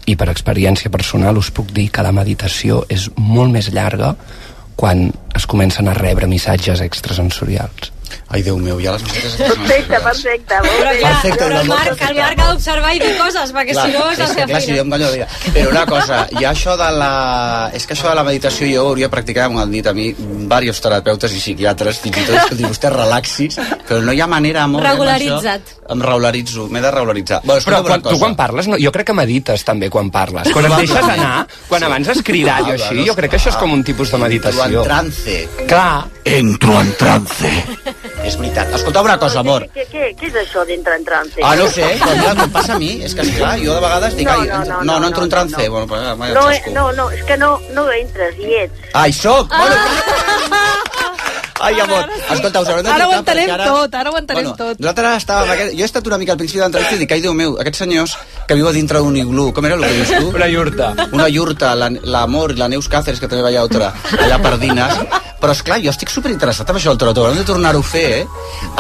[0.08, 4.14] I per experiència personal us puc dir que la meditació és molt més llarga
[4.72, 7.93] quan es comencen a rebre missatges extrasensorials.
[8.28, 9.34] Ai, Déu meu, ja les meves...
[9.38, 10.58] Perfecte, perfecte.
[10.64, 13.52] Molt Però clar, Perfecte, però el molt Marc, el Marc ha d'observar i dir coses,
[13.56, 14.82] perquè si no és que, fer clar, si jo feina.
[14.82, 15.28] em guanyo la vida.
[15.54, 17.10] Però una cosa, hi ha això de la...
[17.74, 20.80] És que això de la meditació jo hauria practicat, m'ho han dit a mi, diversos
[20.84, 23.58] terapeutes i psiquiatres, fins i tot, escolti, vostè relaxis,
[23.88, 25.72] però no hi ha manera, amor, eh, Regularitza't.
[25.74, 25.80] això.
[25.94, 27.40] Em regularitzo, m'he de regularitzar.
[27.44, 30.48] Bueno, Però quan, tu quan parles, no, jo crec que medites també quan parles.
[30.52, 33.58] Quan et deixes anar, quan abans has cridat i així, jo crec que això és
[33.60, 34.80] com un tipus de Entro meditació.
[34.80, 35.36] en trance.
[35.68, 37.50] Clar, Entro en trance.
[38.24, 38.72] És veritat.
[38.76, 39.64] Escolta una cosa, amor.
[39.74, 41.40] Què, què, què és això d'entrar en trance?
[41.42, 42.90] Ah, no ho sé, però mira, em passa a mi.
[43.06, 45.30] És que, esclar, jo de vegades dic, No, no, no, no, no, no, entro en
[45.30, 45.68] trance.
[45.68, 45.86] no.
[45.86, 48.90] Bueno, ja, No, ja eh, no, no, és que no, no entres, hi ets.
[48.92, 49.48] Ai, soc!
[49.48, 49.76] Bueno,
[51.64, 52.04] Ai, amor,
[52.34, 54.80] escolta, us haurem de Ara ho entenem perquè tot, ara ho entenem bueno, tot.
[54.80, 55.50] Nosaltres estàvem...
[55.56, 55.74] Aquest...
[55.78, 57.78] Jo he estat una mica al principi de l'entrevista i dic, ai, Déu meu, aquests
[57.84, 58.16] senyors
[58.48, 60.32] que viuen dintre d'un iglú, com era el que dius tu?
[60.36, 60.92] una iurta.
[61.12, 64.98] Una yurta, la- l'Amor i la Neus Cáceres, que també veia altra, allà per dines.
[65.44, 68.04] Però, és clar, jo estic superinteressat en això del Troto, hem de tornar-ho a fer,
[68.22, 68.26] eh?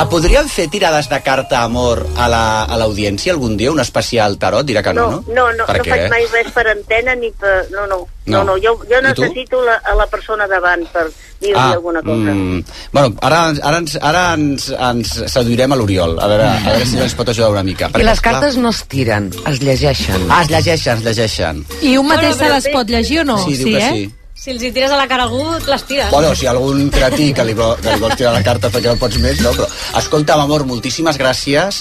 [0.00, 4.38] Ah, podríem fer tirades de carta amor a la- a l'audiència algun dia, un especial
[4.40, 4.64] tarot?
[4.64, 5.34] Dirà que no, No, no?
[5.34, 5.90] no, no, Per no què?
[5.90, 7.66] faig mai res per antena ni per...
[7.70, 8.38] No, no, No.
[8.38, 11.10] no, no, jo, jo necessito la, a la persona davant per
[11.44, 12.34] dir-li alguna cosa.
[12.34, 13.40] Mm, bueno, ara,
[13.70, 17.30] ara, ens, ara ens, ens seduirem a l'Oriol, a veure, a veure si ens pot
[17.34, 17.90] ajudar una mica.
[18.00, 20.28] I les cartes no es tiren, es llegeixen.
[20.28, 21.64] Ah, es llegeixen, es llegeixen.
[21.82, 23.38] I un mateix Bueno, se però les pot llegir o no?
[23.44, 23.90] sí, diu que eh?
[23.92, 24.23] sí.
[24.44, 26.10] Si els hi tires a la cara a algú, les tires.
[26.12, 28.98] Bueno, si algun cretí que li, vo- que li vols tirar la carta perquè no
[29.00, 29.54] pots més, no?
[29.56, 29.64] Però,
[29.96, 31.78] escolta'm, amor, moltíssimes gràcies.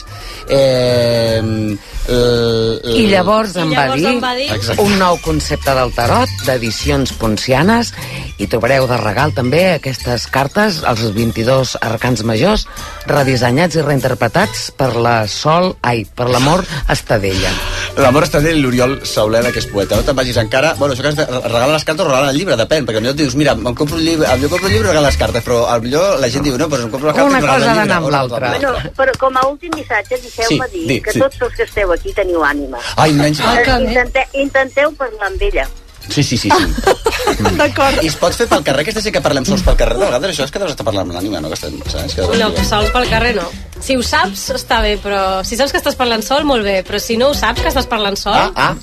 [0.48, 1.76] Eh, l-
[2.08, 4.82] l- I llavors em va dir em va dir- Exacte.
[4.82, 7.92] un nou concepte del tarot, d'edicions poncianes,
[8.40, 12.66] i trobareu de regal també aquestes cartes, els 22 arcans majors,
[13.08, 17.52] redissenyats i reinterpretats per la Sol, ai, per l'amor Estadella.
[17.94, 19.96] L'amor està dient l'Oriol Sauleda, que és poeta.
[20.00, 20.72] No te'n vagis encara...
[20.80, 23.14] Bueno, això que has de regalar les cartes o regalar el llibre, depèn, perquè potser
[23.20, 25.60] dius, mira, em compro un llibre, em compro un llibre i regalo les cartes, però
[25.84, 27.78] millor la gent diu, no, doncs em compro la carta Una i regalo cosa el
[27.78, 27.84] llibre.
[27.84, 28.50] d'anar amb o no, l'altra.
[28.56, 31.22] Bueno, però com a últim missatge, deixeu-me Sí, dir di, que sí.
[31.22, 32.82] tots els que esteu aquí teniu ànima.
[32.98, 33.64] Ai, menys Ah, mal.
[33.64, 33.86] que bé.
[33.92, 35.68] Intente, intenteu parlar amb ella.
[36.10, 36.50] Sí, sí, sí.
[36.50, 37.44] sí.
[37.58, 38.02] D'acord.
[38.04, 40.34] I es pot fer pel carrer, aquesta sí que parlem sols pel carrer, de vegades
[40.34, 41.50] això és que deus estar parlant amb l'ànima, no?
[41.52, 42.16] Que estem, saps?
[42.18, 43.48] Que No, sols pel carrer no.
[43.84, 47.00] Si ho saps, està bé, però si saps que estàs parlant sol, molt bé, però
[47.04, 48.76] si no ho saps que estàs parlant sol, Ah, ah.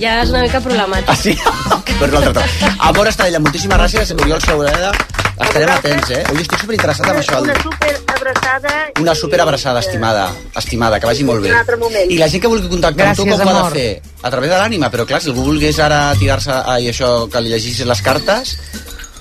[0.00, 1.10] ja és una mica problemàtic.
[1.10, 1.36] Ah, sí?
[2.00, 2.66] per l'altre tot.
[2.90, 4.14] Amor Estadella, moltíssimes gràcies.
[4.18, 4.90] Oriol Saureda,
[5.38, 6.24] estarem atents, eh?
[6.32, 7.40] Ui, estic superinteressat en això.
[7.44, 8.74] Una super abraçada.
[9.02, 10.28] Una i- super abraçada, estimada.
[10.56, 11.52] Estimada, que vagi molt bé.
[11.52, 12.10] Un altre moment.
[12.10, 13.72] I la gent que vulgui contactar amb tu, Gràcies, com ho ha amor.
[13.72, 14.02] de fer?
[14.22, 17.40] A través de l'ànima, però clar, si algú volgués ara tirar-se a i això, que
[17.40, 18.56] li llegissis les cartes...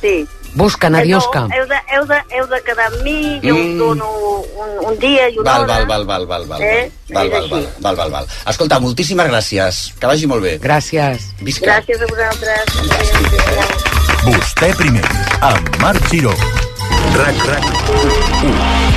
[0.01, 0.25] Sí.
[0.57, 1.41] Busca, Nariosca.
[1.45, 3.59] No, heu, de, heu, de, heu de quedar amb mi, jo Mm.
[3.61, 4.07] us dono
[4.57, 5.73] un, un dia i una Val, hora.
[5.73, 6.91] val, val, val, val, val, Eh?
[7.13, 8.27] val, val, val, val, val, val.
[8.47, 9.93] Escolta, moltíssimes gràcies.
[9.99, 10.57] Que vagi molt bé.
[10.59, 11.27] Gràcies.
[11.41, 11.65] Visca.
[11.77, 12.65] Gràcies a vosaltres.
[13.21, 14.33] Adéu.
[14.33, 15.05] Vostè primer,
[15.41, 16.33] amb Marc Giró.
[17.13, 18.96] RAC RAC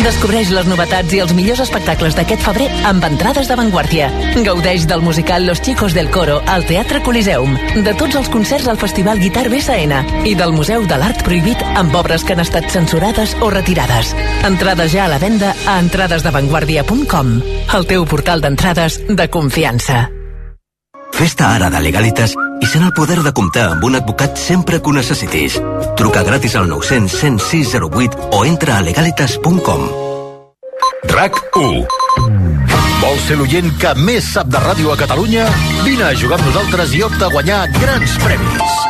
[0.00, 4.08] Descobreix les novetats i els millors espectacles d'aquest febrer amb entrades d'avantguàrdia.
[4.46, 8.78] Gaudeix del musical Los Chicos del Coro al Teatre Coliseum, de tots els concerts al
[8.78, 13.36] Festival Guitar BSN i del Museu de l'Art Prohibit amb obres que han estat censurades
[13.40, 14.14] o retirades.
[14.46, 17.34] Entrades ja a la venda a entradesdavantguàrdia.com,
[17.78, 20.06] el teu portal d'entrades de confiança.
[21.10, 24.90] Festa ara de Legalitas i sent el poder de comptar amb un advocat sempre que
[24.90, 25.58] ho necessitis.
[25.96, 29.88] Truca gratis al 900 106 08 o entra a legalitas.com.
[31.10, 31.86] RAC1.
[33.00, 35.48] Vols ser l'oient que més sap de ràdio a Catalunya?
[35.86, 38.89] Vine a jugar amb nosaltres i opta a guanyar grans premis.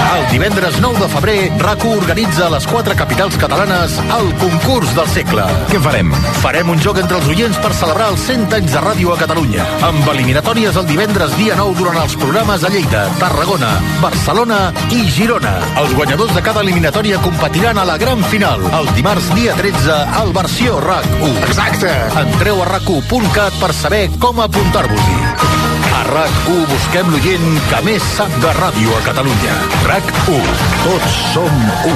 [0.00, 5.08] El divendres 9 de febrer, rac organitza a les quatre capitals catalanes el concurs del
[5.12, 5.44] segle.
[5.70, 6.10] Què farem?
[6.40, 9.66] Farem un joc entre els oients per celebrar els 100 anys de ràdio a Catalunya,
[9.86, 13.70] amb eliminatòries el divendres dia 9 durant els programes a Lleida, Tarragona,
[14.02, 14.60] Barcelona
[14.96, 15.54] i Girona.
[15.84, 20.34] Els guanyadors de cada eliminatòria competiran a la gran final, el dimarts dia 13 al
[20.36, 21.40] versió RAC1.
[21.46, 21.94] Exacte!
[22.24, 25.59] Entreu a rac1.cat per saber com apuntar-vos-hi.
[26.00, 29.56] A RAC1 busquem l'oient que més sap de ràdio a Catalunya.
[29.84, 30.62] RAC1.
[30.86, 31.58] Tots som
[31.90, 31.92] u.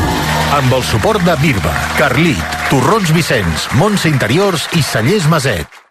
[0.59, 5.84] Amb el suport de Birba, Carlit, Torrons Vicenç, Montse Interiors i Cellers Maset.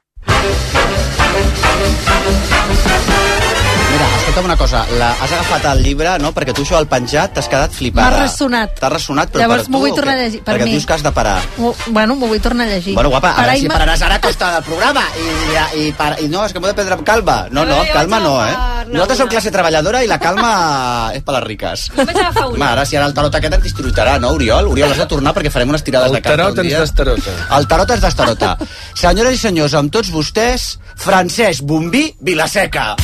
[4.33, 7.45] Escolta'm una cosa, la, has agafat el llibre, no?, perquè tu això al penjat t'has
[7.51, 8.09] quedat flipada.
[8.09, 8.71] M'ha ressonat.
[8.79, 10.71] T'ha ressonat, però Llavors per tu m'ho vull tornar a llegir, per perquè mi.
[10.73, 11.35] dius que has de parar.
[11.59, 12.95] M'ho- Bueno, m'ho vull tornar a llegir.
[12.95, 15.91] Bueno, guapa, ara Parar si ma- pararàs ara a costa del programa i, i, i,
[15.93, 17.35] para, i no, és que m'ho he de prendre amb calma.
[17.51, 18.55] No, no, calma no, eh?
[18.89, 21.85] Nosaltres som classe treballadora i la calma és per les riques.
[21.93, 22.57] Jo vaig agafar una.
[22.57, 24.67] Ma, ara si ara el tarot aquest ens distributarà, no, Oriol?
[24.73, 26.79] Oriol, has de tornar perquè farem unes tirades El de carta tarot un ens dia.
[26.81, 27.37] destarota.
[27.59, 28.57] El tarot ens destarota.
[28.95, 32.95] Senyores i senyors, amb tots vostès, Francesc Bombí Vilaseca.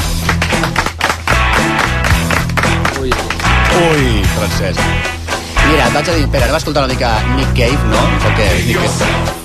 [3.00, 3.10] Ui.
[3.10, 4.80] Ui, Francesc.
[5.70, 8.02] Mira, et vaig a dir, espera, anem a escoltar una mica Nick Cave, no?
[8.28, 8.50] O què?
[8.68, 9.40] Nick Cave.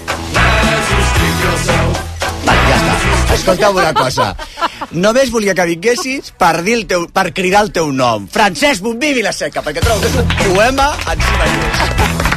[2.44, 2.98] Vale, ja està.
[3.38, 4.30] Escolta'm una cosa.
[4.90, 8.26] Només volia que vinguessis per, dir el teu, per cridar el teu nom.
[8.30, 12.33] Francesc Bombí Vilaseca, perquè trobo que és un poema en si mateix.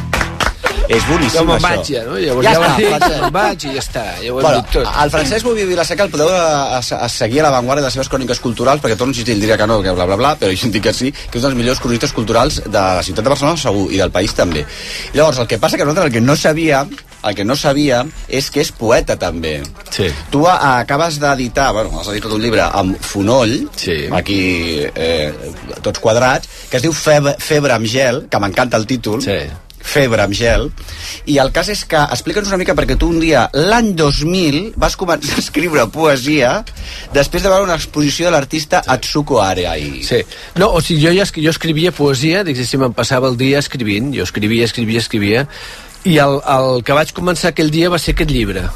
[0.87, 2.17] És boníssim, Jo me'n vaig ja, no?
[2.21, 4.87] Llavors ja ja, està, me'n vaig i ja està, ja ho hem Bueno, dit tot.
[5.03, 8.09] el Francesc Boví Vilaseca el podeu a, a, a seguir a l'avantguarda de les seves
[8.13, 10.53] cròniques culturals, perquè torno a insistir, ell diria que no, que bla, bla, bla, però
[10.55, 13.33] jo dic que sí, que és un dels millors cronistes culturals de la ciutat de
[13.35, 14.63] Barcelona, segur, i del país també.
[15.13, 16.85] Llavors, el que passa que nosaltres el que no sabia,
[17.27, 19.57] el que no sabia és que és poeta també.
[19.91, 20.07] Sí.
[20.31, 24.05] Tu a, acabes d'editar, bueno, has editat un llibre amb fonoll, sí.
[24.13, 24.39] aquí
[24.95, 25.33] eh,
[25.81, 29.21] tots quadrats, que es diu Febre, Febre amb gel, que m'encanta el títol.
[29.25, 29.39] Sí.
[29.87, 30.67] Febre amb gel
[31.31, 34.97] i el cas és que, explica'ns una mica perquè tu un dia, l'any 2000 vas
[34.99, 36.57] començar a escriure poesia
[37.15, 40.21] després de veure una exposició de l'artista Atsuko Areai Sí.
[40.59, 44.25] No, o sigui, jo ja jo escrivia poesia, diguéssim, em passava el dia escrivint, jo
[44.27, 45.47] escrivia, escrivia, escrivia,
[46.07, 48.67] i el, el que vaig començar aquell dia va ser aquest llibre.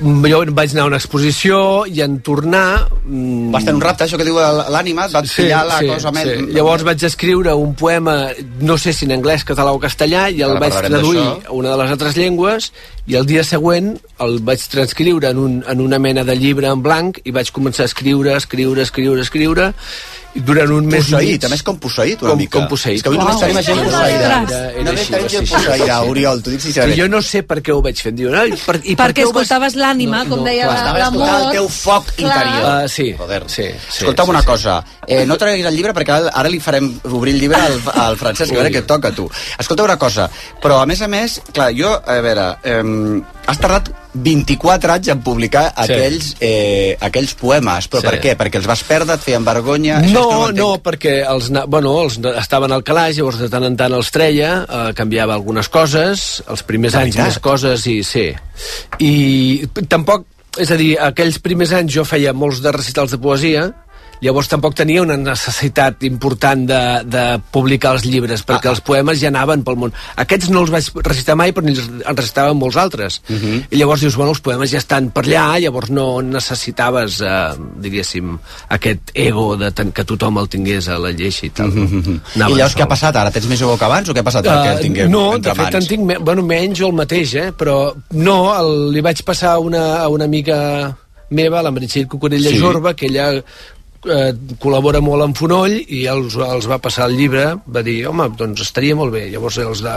[0.00, 2.88] Jo vaig anar a una exposició i en tornar...
[3.04, 6.30] mm, Vas tenir un rapte, això que diu l'ànima, et va pillar la cosa més...
[6.30, 6.46] Sí.
[6.56, 8.16] Llavors vaig escriure un poema,
[8.60, 11.74] no sé si en anglès, català o castellà, i el Ara vaig traduir a una
[11.74, 12.70] de les altres llengües,
[13.10, 13.92] i el dia següent
[14.24, 17.84] el vaig transcriure en, un, en una mena de llibre en blanc, i vaig començar
[17.84, 19.72] a escriure, escriure, escriure, escriure,
[20.34, 21.26] durant un mes i mig...
[21.30, 22.52] Posseït, a més com posseït una com, mica.
[22.58, 23.00] Com posseït.
[23.00, 24.36] És que avui només tenim gent posseïda.
[24.86, 25.96] Només tenim gent posseïda.
[26.10, 26.98] Oriol, t'ho dic Que sincerament.
[27.00, 28.12] jo no sé per què ho vaig fer.
[28.14, 29.46] Em diuen, ai, per, i per Perquè què ho vas...
[29.46, 31.46] escoltaves l'ànima, com deia clar, estaves escoltant l'amor.
[31.50, 32.66] el teu foc interior.
[32.70, 33.42] Uh, sí, Joder.
[33.46, 33.98] sí, sí.
[34.04, 34.46] Escolta'm sí, una sí.
[34.52, 34.76] cosa,
[35.06, 38.52] eh, no treguis el llibre perquè ara, li farem obrir el llibre al, al Francesc,
[38.54, 39.28] a veure què et toca a tu.
[39.58, 40.28] Escolta una cosa,
[40.62, 42.82] però a més a més, clar, jo, a veure, eh,
[43.50, 45.92] has tardat 24 anys en publicar Sí.
[45.92, 48.06] aquells, eh, aquells poemes, però Sí.
[48.06, 48.36] per què?
[48.36, 50.00] Perquè els vas perdre, et feien vergonya?
[50.00, 50.58] No, entenc.
[50.58, 54.66] no, perquè els, bueno, els estaven al calaix, llavors de tant en tant els treia,
[54.68, 57.26] eh, canviava algunes coses, els primers De anys veritat?
[57.34, 58.34] més coses, i sí.
[58.98, 60.26] I tampoc,
[60.58, 63.72] és a dir, aquells primers anys jo feia molts de recitals de poesia,
[64.20, 68.74] llavors tampoc tenia una necessitat important de, de publicar els llibres, perquè Ah, ah.
[68.76, 69.92] els poemes ja anaven pel món.
[70.16, 73.22] Aquests no els vaig recitar mai, però els- en recitaven molts altres.
[73.28, 73.36] Mhm.
[73.36, 73.64] Uh -huh.
[73.70, 78.38] I llavors dius, bueno, els poemes ja estan per allà, llavors no necessitaves, eh, diguéssim,
[78.68, 81.68] aquest ego de que tothom el tingués a la lleixa i tal.
[81.68, 82.12] Mhm, No?
[82.12, 82.82] I Anaven llavors què sol.
[82.82, 83.16] ha passat?
[83.16, 85.38] Ara tens més ego que abans o què ha passat perquè el Eh, tinguem no,
[85.38, 85.74] de fet mans?
[85.74, 87.52] en tinc me bueno, menys o el mateix, eh?
[87.56, 90.96] però no, el, li vaig passar una, a una amiga
[91.30, 92.58] meva, la Meritxell Cucurella sí.
[92.58, 93.42] Jorba, que ella
[94.08, 94.30] eh,
[94.62, 98.64] col·labora molt amb Fonoll i els, els va passar el llibre va dir, home, doncs
[98.64, 99.96] estaria molt bé llavors els de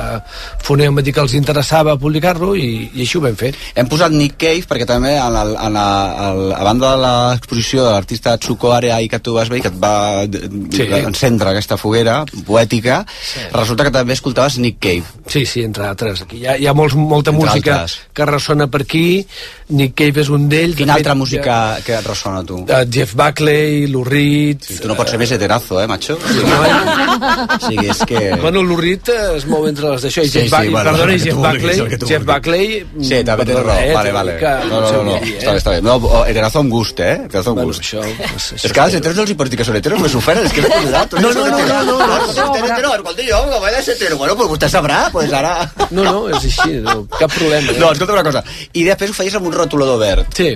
[0.66, 3.90] Fonoll em va dir que els interessava publicar-lo i, i així ho vam fer Hem
[3.92, 5.88] posat Nick Cave perquè també en el, en la,
[6.30, 9.80] el, a banda de l'exposició de l'artista Tsuko Areai que tu vas veure, que et
[9.80, 10.88] va sí.
[11.04, 13.46] encendre aquesta foguera poètica, sí.
[13.54, 15.04] resulta que també escoltaves Nick Cave.
[15.30, 16.24] Sí, sí, entre altres.
[16.26, 18.00] Aquí hi ha, hi ha molts, molta Entre música altres.
[18.14, 19.06] que ressona per aquí.
[19.74, 20.76] Nick Cave és un d'ells.
[20.78, 22.60] Quina altra música que et ressona a tu?
[22.64, 24.62] uh, Jeff Buckley, Lou Reed...
[24.68, 26.18] Sí, tu no pots ser més heterazo, eh, macho?
[26.22, 28.22] Sí, o sigui, és que...
[28.42, 30.24] Bueno, Lou Reed eh, es mou entre les d'això.
[30.24, 32.30] I Sí, Jeff, sí, Buckley, bueno, perdona, Jeff vulguis, Buckley, tu Jeff vulguis.
[32.34, 32.68] Buckley...
[33.10, 33.84] Sí, també tens perdona, raó.
[33.84, 34.38] eh, Vale, vale.
[34.70, 35.18] No, no, no, no.
[35.24, 35.82] dir, Està bé, està bé.
[35.86, 37.14] No, heterazo amb gust, eh?
[37.28, 37.84] Heterazo amb Bueno, gust.
[37.84, 40.02] això, això És que als heteros no els hi dir que són heteros,
[40.48, 40.70] és que no.
[41.24, 42.56] No, no, no, no, no, no.
[42.64, 44.18] Hetero, escolta, jo, que vaig ser hetero.
[44.18, 45.56] Bueno, pues vostè sabrà, pues ara...
[45.92, 47.72] No, no, és així, no, cap problema.
[47.72, 47.78] eh?
[47.80, 48.44] No, escolta una cosa.
[48.74, 50.30] I després ho feies amb un rotulador verd.
[50.38, 50.54] Sí.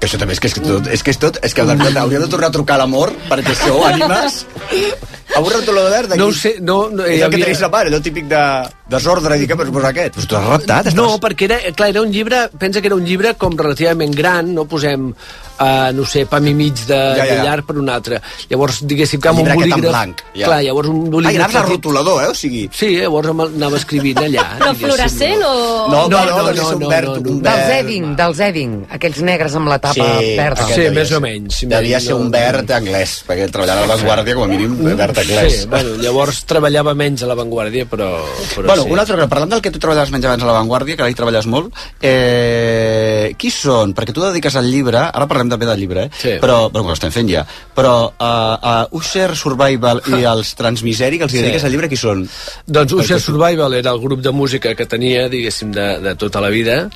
[0.00, 1.38] Que això també és que és, que tot, és que és tot...
[1.44, 4.44] És que hauria de tornar a trucar a l'amor perquè sou ànimes.
[5.38, 6.18] Un rotulador verd aquí.
[6.20, 6.88] No ho sé, no...
[6.90, 8.42] no És hi el que havia- tenies a part, allò típic de
[8.90, 10.16] desordre, i dic, però posa aquest.
[10.18, 10.96] Però tu has reptat, estàs...
[10.98, 14.50] No, perquè era, clar, era un llibre, pensa que era un llibre com relativament gran,
[14.56, 17.44] no posem, uh, no sé, pam i mig de, Ja, ja, de ja.
[17.46, 18.18] llarg per un altre.
[18.50, 19.84] Llavors, diguéssim, que amb un bolígraf...
[19.86, 20.48] blanc, ja.
[20.50, 21.36] Clar, llavors un Ai, bolígraf...
[21.38, 22.28] anaves al petit- rotulador, eh?
[22.32, 22.64] O sigui...
[22.74, 24.48] Sí, llavors em- anava escrivint allà.
[24.64, 25.54] Però fluorescent o...
[25.94, 27.38] No, No, no, no, no, no, verd, no, no.
[27.46, 27.70] Dels.
[27.78, 30.66] Edding, dels Edding, aquells negres amb la tapa verda.
[30.66, 34.34] aquest Sí, més o menys, sí, Devia ser un verd anglès, perquè treballant a l'avantguàrdia,
[34.34, 35.60] com a mínim, verd anglès.
[35.62, 38.10] Sí, bueno, llavors treballava menys a l'avantguàrdia, però,
[38.54, 38.90] però bueno, sí.
[38.94, 41.18] una altra cosa, parlant del que tu treballaves menys abans a l'avantguàrdia, que ara hi
[41.18, 43.94] treballes molt, eh, qui són?
[43.96, 46.10] Perquè tu dediques al llibre, ara parlem també del llibre, eh?
[46.20, 46.36] Sí.
[46.42, 47.44] però, bueno, que ho estem fent ja,
[47.76, 51.42] però uh, uh, Usher, Survival i els Transmiseri, que els Sí.
[51.44, 52.24] dediques al llibre, qui són?
[52.66, 56.50] Doncs Usher Survival era el grup de música que tenia, diguéssim, de, de tota la
[56.50, 56.88] vida,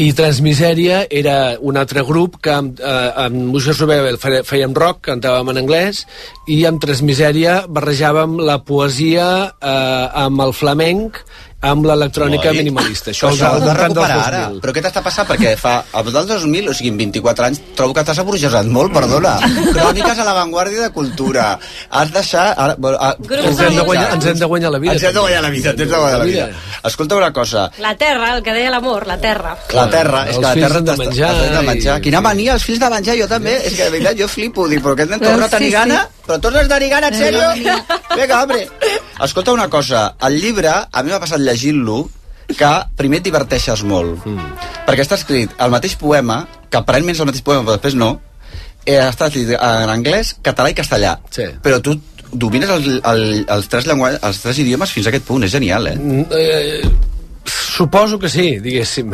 [0.00, 5.50] i Transmisèria era un altre grup que amb, eh, amb Survival fe- fèiem rock, cantàvem
[5.52, 6.06] en anglès,
[6.48, 9.26] i amb Transmisèria barrejàvem la poesia
[9.60, 11.20] eh, amb el flamenc,
[11.62, 12.56] amb l'electrònica Oi.
[12.58, 13.12] minimalista.
[13.12, 14.40] Això, això ho has de recuperar ara.
[14.50, 14.60] 2000.
[14.64, 15.28] Però què t'està passant?
[15.28, 19.36] Perquè fa, del 2000, o sigui, en 24 anys, trobo que t'has aburgesat molt, perdona.
[19.76, 21.58] Cròniques a l'avantguàrdia de cultura.
[21.90, 22.58] Has deixat...
[22.58, 24.92] Ara, bueno, ah, Ens hem, de guanyar, ens hem de guanyar la vida.
[24.98, 26.48] Ens hem de guanyar la vida, ens hem de guanyar la vida.
[26.84, 29.56] Escolta una cosa, La terra, el que deia l'amor, la terra.
[29.72, 31.98] la terra, és Els que la terra de menjar de menjar.
[31.98, 33.54] i- Quina mania, els fills de menjar, jo també.
[33.66, 36.08] És que de veritat jo flipo, dic, però aquest nen torna a tenir gana?
[36.26, 37.46] Però tornes a tenir gana, en sèrio?
[38.16, 38.68] Vinga, hombre.
[39.22, 42.02] Escolta una cosa, el llibre, a mi m'ha passat llegint-lo,
[42.58, 44.24] que primer et diverteixes molt.
[44.26, 44.48] Mm.
[44.88, 48.16] Perquè està escrit el mateix poema, que aparentment és el mateix poema, però després no,
[48.84, 51.14] eh, està escrit en anglès, català i castellà.
[51.30, 51.46] Sí.
[51.62, 51.96] Però tu
[52.32, 55.86] domines el, el, els, tres llenguatges, els tres idiomes fins a aquest punt, és genial,
[55.92, 55.96] eh?
[56.00, 59.12] Mm, eh, suposo que sí, diguéssim.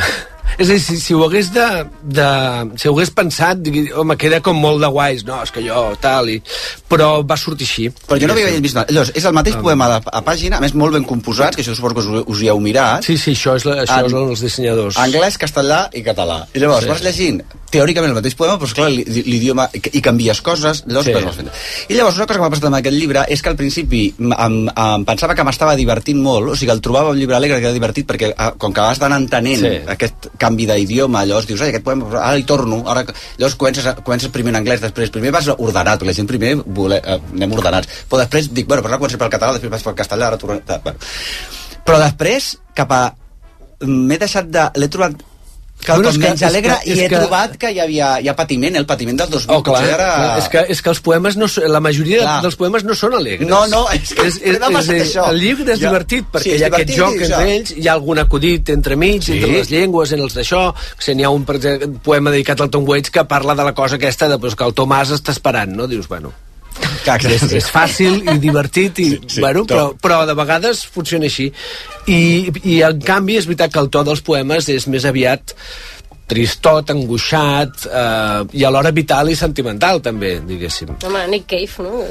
[0.56, 1.66] És a dir, si, si ho hagués de,
[2.02, 2.28] de...
[2.80, 5.82] Si ho hagués pensat, digui, home, queda com molt de guais, no, és que jo,
[6.02, 6.38] tal, i...
[6.88, 7.88] Però va sortir així.
[8.08, 8.78] Però jo no havia vist...
[8.88, 9.62] Llavors, és el mateix Ah.
[9.64, 12.42] poema a, a pàgina, a més molt ben composat, que això suposo que us, us
[12.44, 13.02] hi heu mirat.
[13.06, 14.98] Sí, sí, això, és la, això En- són els dissenyadors.
[15.02, 16.44] Anglès, castellà i català.
[16.54, 16.90] I llavors Sí.
[16.92, 19.66] vas llegint teòricament el mateix poema, però esclar, l'i- l'idioma...
[19.74, 21.12] I, canvies coses, llavors Sí.
[21.16, 21.50] vas fent.
[21.88, 24.56] I llavors una cosa que m'ha passat amb aquest llibre és que al principi em,
[24.70, 27.74] em pensava que m'estava divertint molt, o sigui, el trobava un llibre alegre que era
[27.76, 29.74] divertit perquè ah, com que vas d'anar entenent sí.
[29.96, 33.04] aquest canvi d'idioma, llavors dius, aquest poema, ara hi torno, ara...
[33.38, 37.00] llavors comences, a, comences primer en anglès, després primer vas ordenat, la gent primer vole,
[37.02, 39.98] eh, anem ordenats, però després dic, bueno, però ara començo pel català, després vaig pel
[40.02, 40.60] castellà, ara torno...
[40.84, 40.98] Bueno.
[41.88, 43.02] Però després, cap a...
[43.88, 44.70] M'he deixat de...
[44.76, 45.20] L'he trobat
[45.84, 47.70] cada Bueno, cop és que- menys és alegre que- i és he que- trobat que
[47.72, 49.96] hi havia hi ha patiment, el patiment del 2000 Oh, clar, era...
[49.96, 52.42] clar, és, que, és que els poemes no, la majoria Clar.
[52.42, 53.48] dels poemes no són alegres.
[53.48, 55.30] No, no, és que és, és, és, això.
[55.30, 55.88] El llibre és Ja.
[55.88, 57.46] divertit perquè Sí, és hi ha aquest joc entre això.
[57.46, 59.32] ells, hi ha algun acudit entremig, Sí.
[59.38, 62.70] entre les llengües, en els d'això, si n'hi ha un, exemple, un poema dedicat al
[62.70, 65.70] Tom Waits que parla de la cosa aquesta de, pues, que el Tomàs està esperant,
[65.74, 65.86] no?
[65.86, 66.32] Dius, bueno,
[67.08, 69.72] Clar, és, és fàcil i divertit, i, sí, sí, bueno, tot.
[69.72, 71.48] però, però de vegades funciona així.
[72.12, 72.20] I,
[72.68, 75.54] I en canvi és veritat que el to dels poemes és més aviat
[76.28, 80.90] tristot, angoixat eh, i alhora vital i sentimental també, diguéssim.
[81.08, 82.02] Home, Nick Cave, no?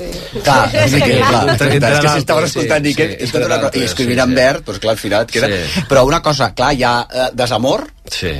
[0.41, 1.27] Clar, que que, clar.
[1.29, 3.77] clar, Entre- és que si estaves escoltant sí, Nick Cave, sí, és tota una cosa,
[3.77, 4.39] i escrivint sí, en sí.
[4.39, 5.51] verd, doncs clar, al final et queda...
[5.53, 5.85] Sí.
[5.91, 8.33] Però una cosa, clar, hi ha eh, desamor, Sí.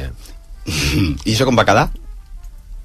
[0.67, 1.85] i això com va quedar?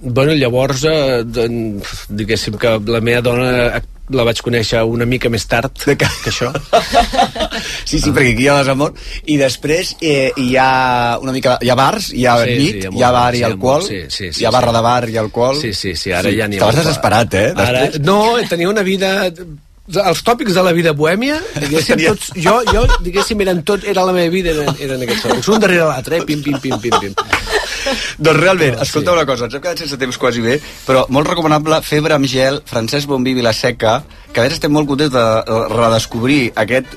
[0.02, 3.82] Bueno, llavors, eh, doncs, diguéssim que la meva dona
[4.12, 6.08] la vaig conèixer una mica més tard De que...
[6.24, 6.50] que això.
[7.92, 8.94] Sí, sí, perquè aquí hi ha desamor.
[9.28, 11.58] I després eh, hi ha una mica...
[11.62, 13.34] Hi ha bars, hi ha Sí, sí, sí, nit, hi ha hi ha molt, bar
[13.34, 14.76] sí, i alcohol, sí, sí, sí, hi ha barra sí.
[14.76, 15.60] de bar i alcohol...
[15.60, 17.50] Sí, sí, sí, ara ja n'hi ha Estaves desesperat, eh?
[17.52, 18.06] Ara, Després.
[18.08, 19.12] no, tenia una vida
[19.92, 24.14] els tòpics de la vida bohèmia, diguéssim, tots, jo, jo, diguéssim, eren tot, era la
[24.16, 26.26] meva vida, eren, eren aquests tòpics, un darrere l'altre, eh?
[26.28, 27.16] pim, pim, pim, pim, pim.
[28.24, 29.16] Doncs realment, No, escolta sí.
[29.16, 32.62] una cosa, ens hem quedat sense temps quasi bé, però molt recomanable Febre amb gel,
[32.66, 35.24] Francesc Bombí Vilaseca, que a més estem molt contents de
[35.72, 36.94] redescobrir aquest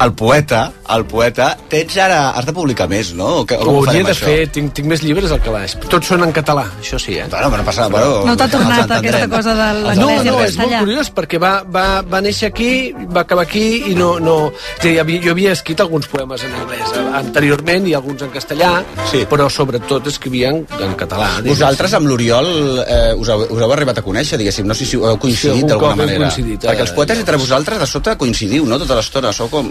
[0.00, 3.40] el poeta, el poeta, tens ara, has de publicar més, no?
[3.40, 4.24] O que- Ho hauria de això?
[4.26, 5.76] fer, tinc, tinc més llibres al calaix.
[5.88, 7.26] Tots són en català, això sí, eh?
[7.30, 7.88] Bueno, però no passa...
[7.88, 11.10] Bueno, No t'ha tornat aquesta cosa de No, l'anglès i no, el és molt curiós
[11.14, 14.18] perquè va, va, va néixer aquí, va acabar aquí i no...
[14.20, 17.94] no és a dir, havia, jo havia escrit alguns poemes en anglès eh, anteriorment i
[17.94, 19.24] alguns en castellà, Sí.
[19.30, 21.30] però sobretot escrivien en català.
[21.38, 21.54] diguéssim.
[21.54, 24.96] Vosaltres amb l'Oriol eh, us, heu, us heu arribat a conèixer, diguéssim, no sé si
[24.96, 26.26] heu coincidit algun d'alguna manera.
[26.28, 29.70] coincidit, eh, Perquè els poetes entre vosaltres de sota coincidiu, no?, tota l'estona, sou com...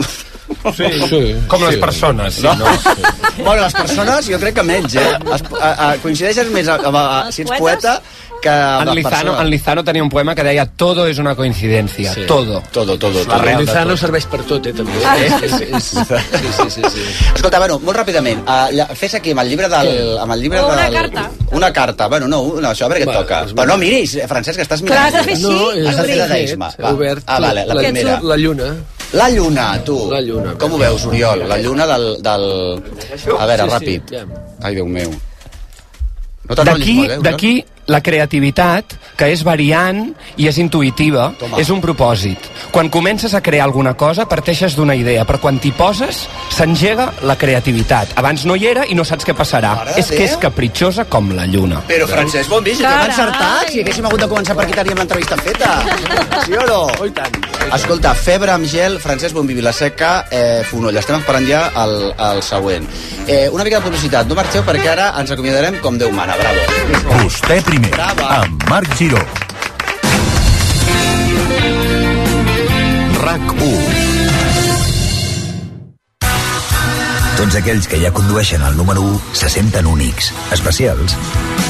[0.75, 1.79] Sí, Sí, com les sí.
[1.81, 2.33] persones.
[2.35, 2.53] Sí, No?
[2.55, 2.65] no?
[3.43, 5.07] bueno, les persones jo crec que menys, eh?
[5.33, 6.91] Es, a, a, coincideixes més a, a,
[7.27, 7.97] a, si ets poeta
[8.43, 12.13] que En les Lizano, en Lizano tenia un poema que deia Todo es una coincidencia,
[12.13, 12.25] Sí.
[12.27, 12.61] todo.
[12.73, 13.37] Todo, todo, todo.
[13.39, 14.91] Real Lizano serveix per tot, eh, també.
[15.05, 15.29] Ah, Eh?
[15.39, 17.01] sí, És, és, sí, sí, sí, sí.
[17.35, 20.17] Escolta, bueno, molt ràpidament, uh, fes aquí amb el llibre del...
[20.19, 21.29] Amb el llibre O una del, carta.
[21.51, 23.45] Una carta, bueno, no, no això a veure què et Va, toca.
[23.55, 25.05] Però no miris, eh, Francesc, que estàs Clar, mirant.
[25.07, 26.71] has de fer així No, és Has de fer dadaisme.
[26.91, 28.73] Obert Ah, vale, la la, la lluna.
[29.13, 29.97] La lluna, tu.
[30.11, 30.55] La lluna.
[30.57, 31.43] Com ho veus, Oriol?
[31.47, 32.05] La lluna del...
[32.25, 32.45] del...
[33.37, 34.13] A veure, Sí, sí, ràpid.
[34.15, 34.23] ja.
[34.63, 35.11] Ai, Déu meu.
[36.49, 37.53] No D'aquí eh, d'aquí
[37.87, 41.59] la creativitat, que és variant i és intuïtiva, Toma.
[41.59, 42.37] és un propòsit.
[42.71, 47.35] Quan comences a crear alguna cosa, parteixes d'una idea, però quan t'hi poses, s'engega la
[47.35, 48.13] creativitat.
[48.15, 49.75] Abans no hi era i no saps què passarà.
[49.75, 50.39] Mare és que és Déu.
[50.39, 51.81] capritxosa com la lluna.
[51.87, 53.09] Però, Francesc, bon vist, que hem Carai.
[53.09, 53.69] encertat.
[53.71, 55.73] Si haguéssim hagut de començar per aquí teníem l'entrevista feta.
[56.45, 56.81] Sí o no?
[56.99, 57.35] Oh, i tant.
[57.73, 60.97] Escolta, Febre amb gel, Francesc Bonví Vilaseca, eh, Fonoll.
[60.97, 62.87] Estem esperant ja el, el següent.
[63.27, 64.27] Eh, una mica de publicitat.
[64.27, 66.35] No marxeu perquè ara ens acomiadarem com Déu mana.
[66.37, 67.23] Bravo.
[67.23, 68.43] Vostè primer, Brava.
[68.43, 69.19] amb Marc Giró.
[73.17, 73.71] RAC1.
[77.37, 81.15] Tots aquells que ja condueixen el número 1 se senten únics, especials.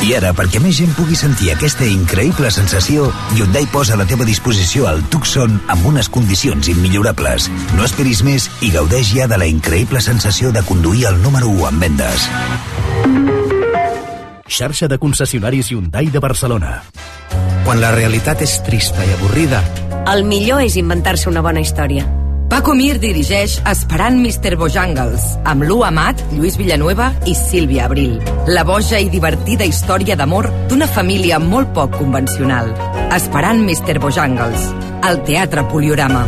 [0.03, 4.27] I ara, perquè més gent pugui sentir aquesta increïble sensació, Hyundai posa a la teva
[4.27, 7.47] disposició el Tucson amb unes condicions immillorables.
[7.77, 11.71] No esperis més i gaudeix ja de la increïble sensació de conduir el número 1
[11.71, 12.29] en vendes.
[14.47, 16.83] Xarxa de concessionaris Hyundai de Barcelona.
[17.63, 19.63] Quan la realitat és trista i avorrida,
[20.03, 22.03] El millor és inventar-se una bona història.
[22.51, 24.57] Paco Mir dirigeix Esperant Mr.
[24.59, 28.19] Bojangles, amb Lu Amat, Lluís Villanueva i Sílvia Abril.
[28.51, 32.69] La boja i divertida història d'amor d'una família molt poc convencional.
[33.15, 33.97] Esperant Mr.
[34.03, 34.69] Bojangles,
[35.01, 36.27] al Teatre Poliorama.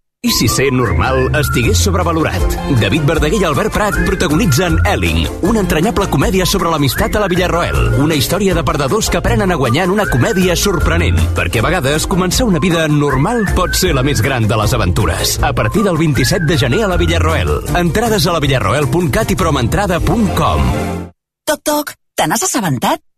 [0.21, 2.43] I si ser normal estigués sobrevalorat?
[2.77, 7.97] David Verdaguer i Albert Prat protagonitzen Elling, una entranyable comèdia sobre l'amistat a la Villarroel.
[8.05, 11.17] Una història de perdedors que aprenen a guanyar en una comèdia sorprenent.
[11.33, 15.39] Perquè a vegades començar una vida normal pot ser la més gran de les aventures.
[15.41, 17.55] A partir del 27 de gener a la Villarroel.
[17.81, 20.73] Entrades a la villarroel.cat i promentrada.com.
[21.49, 23.01] Toc, toc, te n'has assabentat?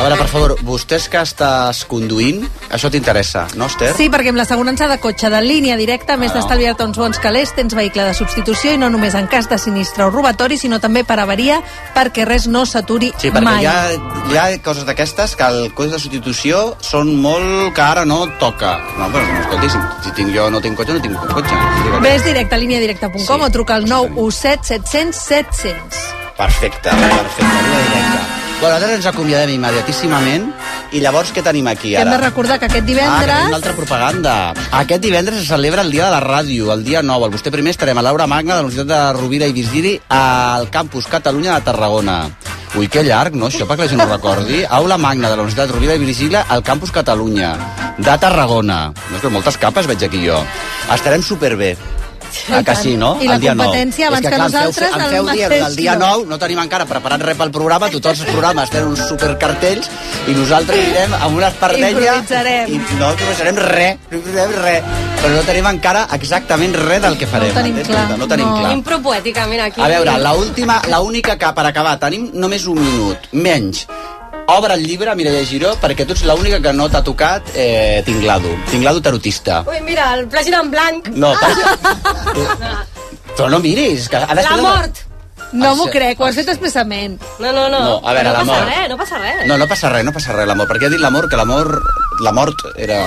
[0.00, 2.38] A veure, per favor, vostès que estàs conduint,
[2.72, 3.90] això t'interessa, no, Esther?
[3.98, 6.38] Sí, perquè amb l'assegurança de cotxe de línia directa, a més Ah.
[6.38, 10.04] d'estalviar-te uns bons calés, tens vehicle de substitució i no només en cas de sinistre
[10.04, 11.60] o robatori, sinó també per avaria,
[11.94, 13.60] perquè res no s'aturi Sí, perquè mai.
[13.62, 13.92] hi ha,
[14.32, 18.78] hi ha coses d'aquestes que el cotxe de substitució són molt que ara no toca.
[18.96, 21.54] No, però no, escolti, si, si tinc jo no tinc cotxe, no tinc cotxe.
[22.00, 23.32] Ves directe a líniadirecta.com sí.
[23.44, 25.98] o truca al 917 700 700.
[26.38, 28.39] Perfecte, perfecte, línia directa.
[28.60, 30.50] Bueno, ara ens acomiadem immediatíssimament
[30.92, 32.18] i llavors què tenim aquí Hem ara?
[32.18, 33.46] de recordar que aquest Ah, que tenim divendres...
[33.48, 34.34] una altra propaganda.
[34.82, 37.24] Aquest divendres se celebra el Dia de la Ràdio, el dia 9.
[37.30, 40.68] El vostè primer estarem a l'Aura Magna de la Universitat de Rovira i Virgili al
[40.70, 42.18] campus Catalunya de Tarragona.
[42.76, 43.48] Ui, que llarg, no?
[43.48, 44.60] Això perquè la gent no ho recordi.
[44.68, 47.54] Aula Magna de la Universitat de Rovira i Virgili al campus Catalunya
[47.96, 48.92] de Tarragona.
[48.92, 50.36] No, és que moltes capes veig aquí jo.
[50.92, 51.76] Estarem superbé.
[52.52, 53.16] Ah, que sí, no?
[53.20, 53.66] I la El dia nou.
[53.66, 55.94] competència, abans És que, que clar, feu- nosaltres, em el feu dir mateix el dia
[55.96, 56.06] no.
[56.16, 59.90] 9 no tenim encara preparat res pel programa, tots els programes tenen uns supercartells
[60.28, 62.70] i nosaltres anirem amb una espardenya Improvisarem.
[62.74, 64.82] i no improvisarem res, no improvisarem res,
[65.20, 67.48] però no tenim encara exactament res del que farem.
[67.54, 67.88] No tenim entens?
[67.88, 68.18] clar.
[68.18, 68.72] No tenim clar.
[68.72, 69.80] Impro poèticament aquí.
[69.80, 73.86] A veure, la última, la única que per acabar tenim només un minut, menys.
[74.50, 78.50] Obre el llibre, Mireia Giró, perquè tu ets l'única que no t'ha tocat eh, Tinglado.
[78.70, 79.60] Tinglado tarotista.
[79.70, 81.06] Ui, mira, el pàgina en blanc.
[81.14, 81.30] No,
[83.36, 84.08] però no miris.
[84.10, 85.04] Que ara La mort.
[85.52, 87.18] No m'ho crec, ho has fet expressament.
[87.42, 87.80] No, no, no.
[87.82, 89.46] No, a veure, no passa res, no passa res.
[89.48, 90.68] No, no passa res, no passa res, l'amor.
[90.70, 91.72] Perquè ha dit l'amor, que l'amor...
[92.22, 93.00] La mort era...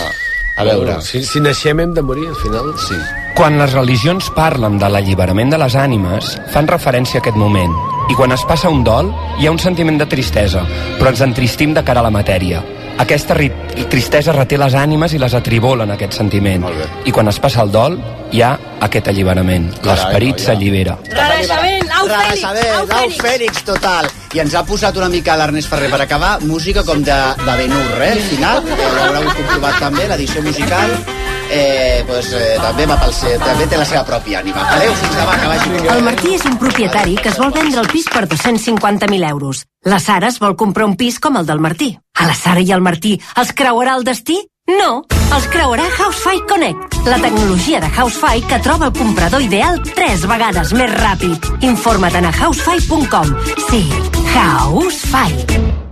[0.55, 0.99] A veure...
[1.01, 2.73] Si, si naixem hem de morir, al final.
[2.77, 2.97] Sí.
[3.37, 7.73] Quan les religions parlen de l'alliberament de les ànimes, fan referència a aquest moment.
[8.11, 10.61] I quan es passa un dol, hi ha un sentiment de tristesa,
[10.99, 12.61] però ens entristim de cara a la matèria.
[13.03, 13.49] Aquesta ri
[13.91, 16.63] tristesa reté les ànimes i les atribola en aquest sentiment.
[17.03, 17.97] I quan es passa el dol,
[18.31, 18.53] hi ha
[18.87, 19.67] aquest alliberament.
[19.83, 20.95] L'esperit s'allibera.
[21.11, 22.45] Renaixement, au Fènix,
[22.99, 23.65] au Fènix.
[23.67, 24.07] Total.
[24.33, 27.99] I ens ha posat una mica l'Ernest Ferrer per acabar, música com de, de Ben-Hur,
[27.99, 28.63] eh, al final.
[28.63, 30.97] Ho haureu comprovat també, l'edició musical.
[31.55, 34.63] Eh, pues, eh, també, va pel, se- també té la seva pròpia ànima.
[34.75, 35.81] Adéu, fins demà, que vagi bé.
[35.95, 39.65] El Martí és un propietari que es vol vendre el pis per 250.000 euros.
[39.83, 41.91] La Sara es vol comprar un pis com el del Martí.
[42.17, 44.39] A la Sara i al Martí els creuarà el destí?
[44.65, 45.03] No,
[45.35, 50.71] els creuarà Housefy Connect, la tecnologia de Housefy que troba el comprador ideal tres vegades
[50.73, 51.51] més ràpid.
[51.67, 53.35] Informa't a housefy.com.
[53.69, 53.83] Sí,
[54.33, 55.82] Housefy.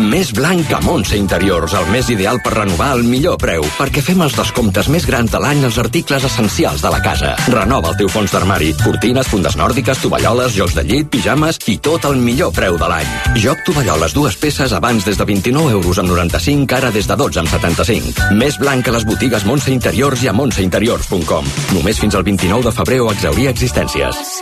[0.00, 4.22] Més blanc que Montse Interiors, el més ideal per renovar al millor preu, perquè fem
[4.24, 7.34] els descomptes més grans de l'any als articles essencials de la casa.
[7.52, 12.08] Renova el teu fons d'armari, cortines, fundes nòrdiques, tovalloles, jocs de llit, pijames i tot
[12.08, 13.10] el millor preu de l'any.
[13.44, 17.44] Joc tovalloles dues peces abans des de 29 euros amb 95, ara des de 12
[17.44, 18.30] amb 75.
[18.40, 21.52] Més blanc que les botigues Montse Interiors i a montseinteriors.com.
[21.76, 24.40] Només fins al 29 de febrer o exaurir existències.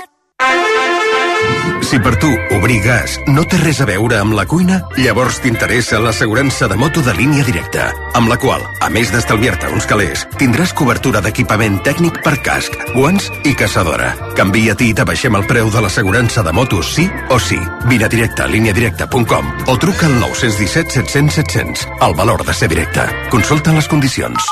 [1.89, 5.97] Si per tu obrir gas no té res a veure amb la cuina, llavors t'interessa
[6.05, 7.87] l'assegurança de moto de línia directa,
[8.19, 13.31] amb la qual, a més d'estalviar-te uns calés, tindràs cobertura d'equipament tècnic per casc, guants
[13.49, 14.13] i caçadora.
[14.37, 17.57] Canvia-t'hi i t'abaixem el preu de l'assegurança de motos sí o sí.
[17.89, 21.89] Vine directe a líniadirecta.com o truca al 917 700 700.
[22.05, 23.09] El valor de ser directe.
[23.33, 24.45] Consulta les condicions.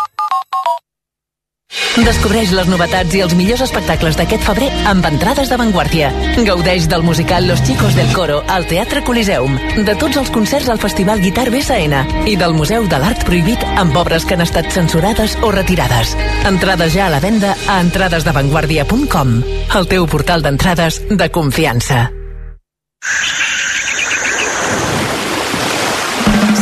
[2.05, 6.11] Descobreix les novetats i els millors espectacles d'aquest febrer amb entrades d'avantguàrdia.
[6.47, 9.57] Gaudeix del musical Los Chicos del Coro al Teatre Coliseum,
[9.87, 13.97] de tots els concerts al Festival Guitar BSN i del Museu de l'Art Prohibit amb
[13.97, 16.16] obres que han estat censurades o retirades.
[16.45, 19.35] Entrades ja a la venda a entradesdavantguàrdia.com,
[19.81, 22.07] el teu portal d'entrades de confiança.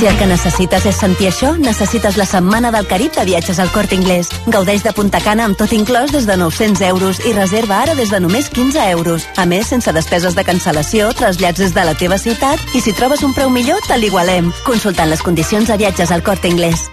[0.05, 3.70] Si el que necessites és sentir això, necessites la Setmana del Carib de viatges al
[3.72, 4.28] Corte Inglés.
[4.52, 8.12] Gaudeix de Punta Cana amb tot inclòs des de 900 euros i reserva ara des
[8.12, 9.24] de només 15 euros.
[9.40, 13.24] A més, sense despeses de cancel·lació, trasllats des de la teva ciutat i si trobes
[13.24, 14.52] un preu millor, te l'igualem.
[14.68, 16.84] Consultant les condicions de viatges al Corte Inglés.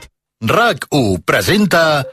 [0.47, 2.05] RAC1 presenta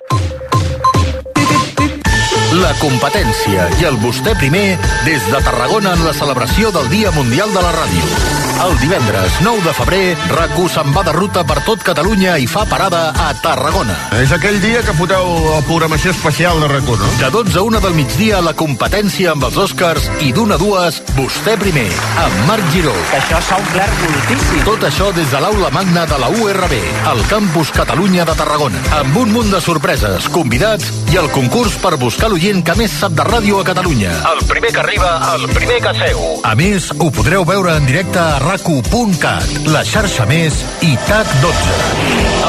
[2.58, 4.66] la competència i el vostè primer
[5.06, 8.47] des de Tarragona en la celebració del Dia Mundial de la Ràdio.
[8.58, 12.64] El divendres 9 de febrer, RAC1 se'n va de ruta per tot Catalunya i fa
[12.66, 13.94] parada a Tarragona.
[14.18, 17.10] És aquell dia que foteu la programació especial de RAC1, no?
[17.20, 20.98] De 12 a 1 del migdia, la competència amb els Oscars i d'una a dues,
[21.14, 21.86] vostè primer,
[22.18, 22.96] amb Marc Giró.
[23.12, 24.64] Que això s'ha omplert moltíssim.
[24.66, 26.74] Tot això des de l'aula magna de la URB,
[27.12, 31.94] al campus Catalunya de Tarragona, amb un munt de sorpreses, convidats i el concurs per
[32.00, 34.18] buscar l'oient que més sap de ràdio a Catalunya.
[34.34, 36.26] El primer que arriba, el primer que seu.
[36.42, 41.74] A més, ho podreu veure en directe a racu.cat, la xarxa més i TAC12.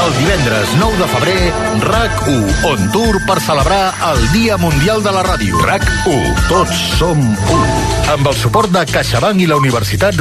[0.00, 1.50] El divendres 9 de febrer,
[1.84, 5.60] RAC1 on tour per celebrar el Dia Mundial de la Ràdio.
[5.66, 7.68] RAC1, tots som un.
[8.14, 10.16] Amb el suport de CaixaBank i la Universitat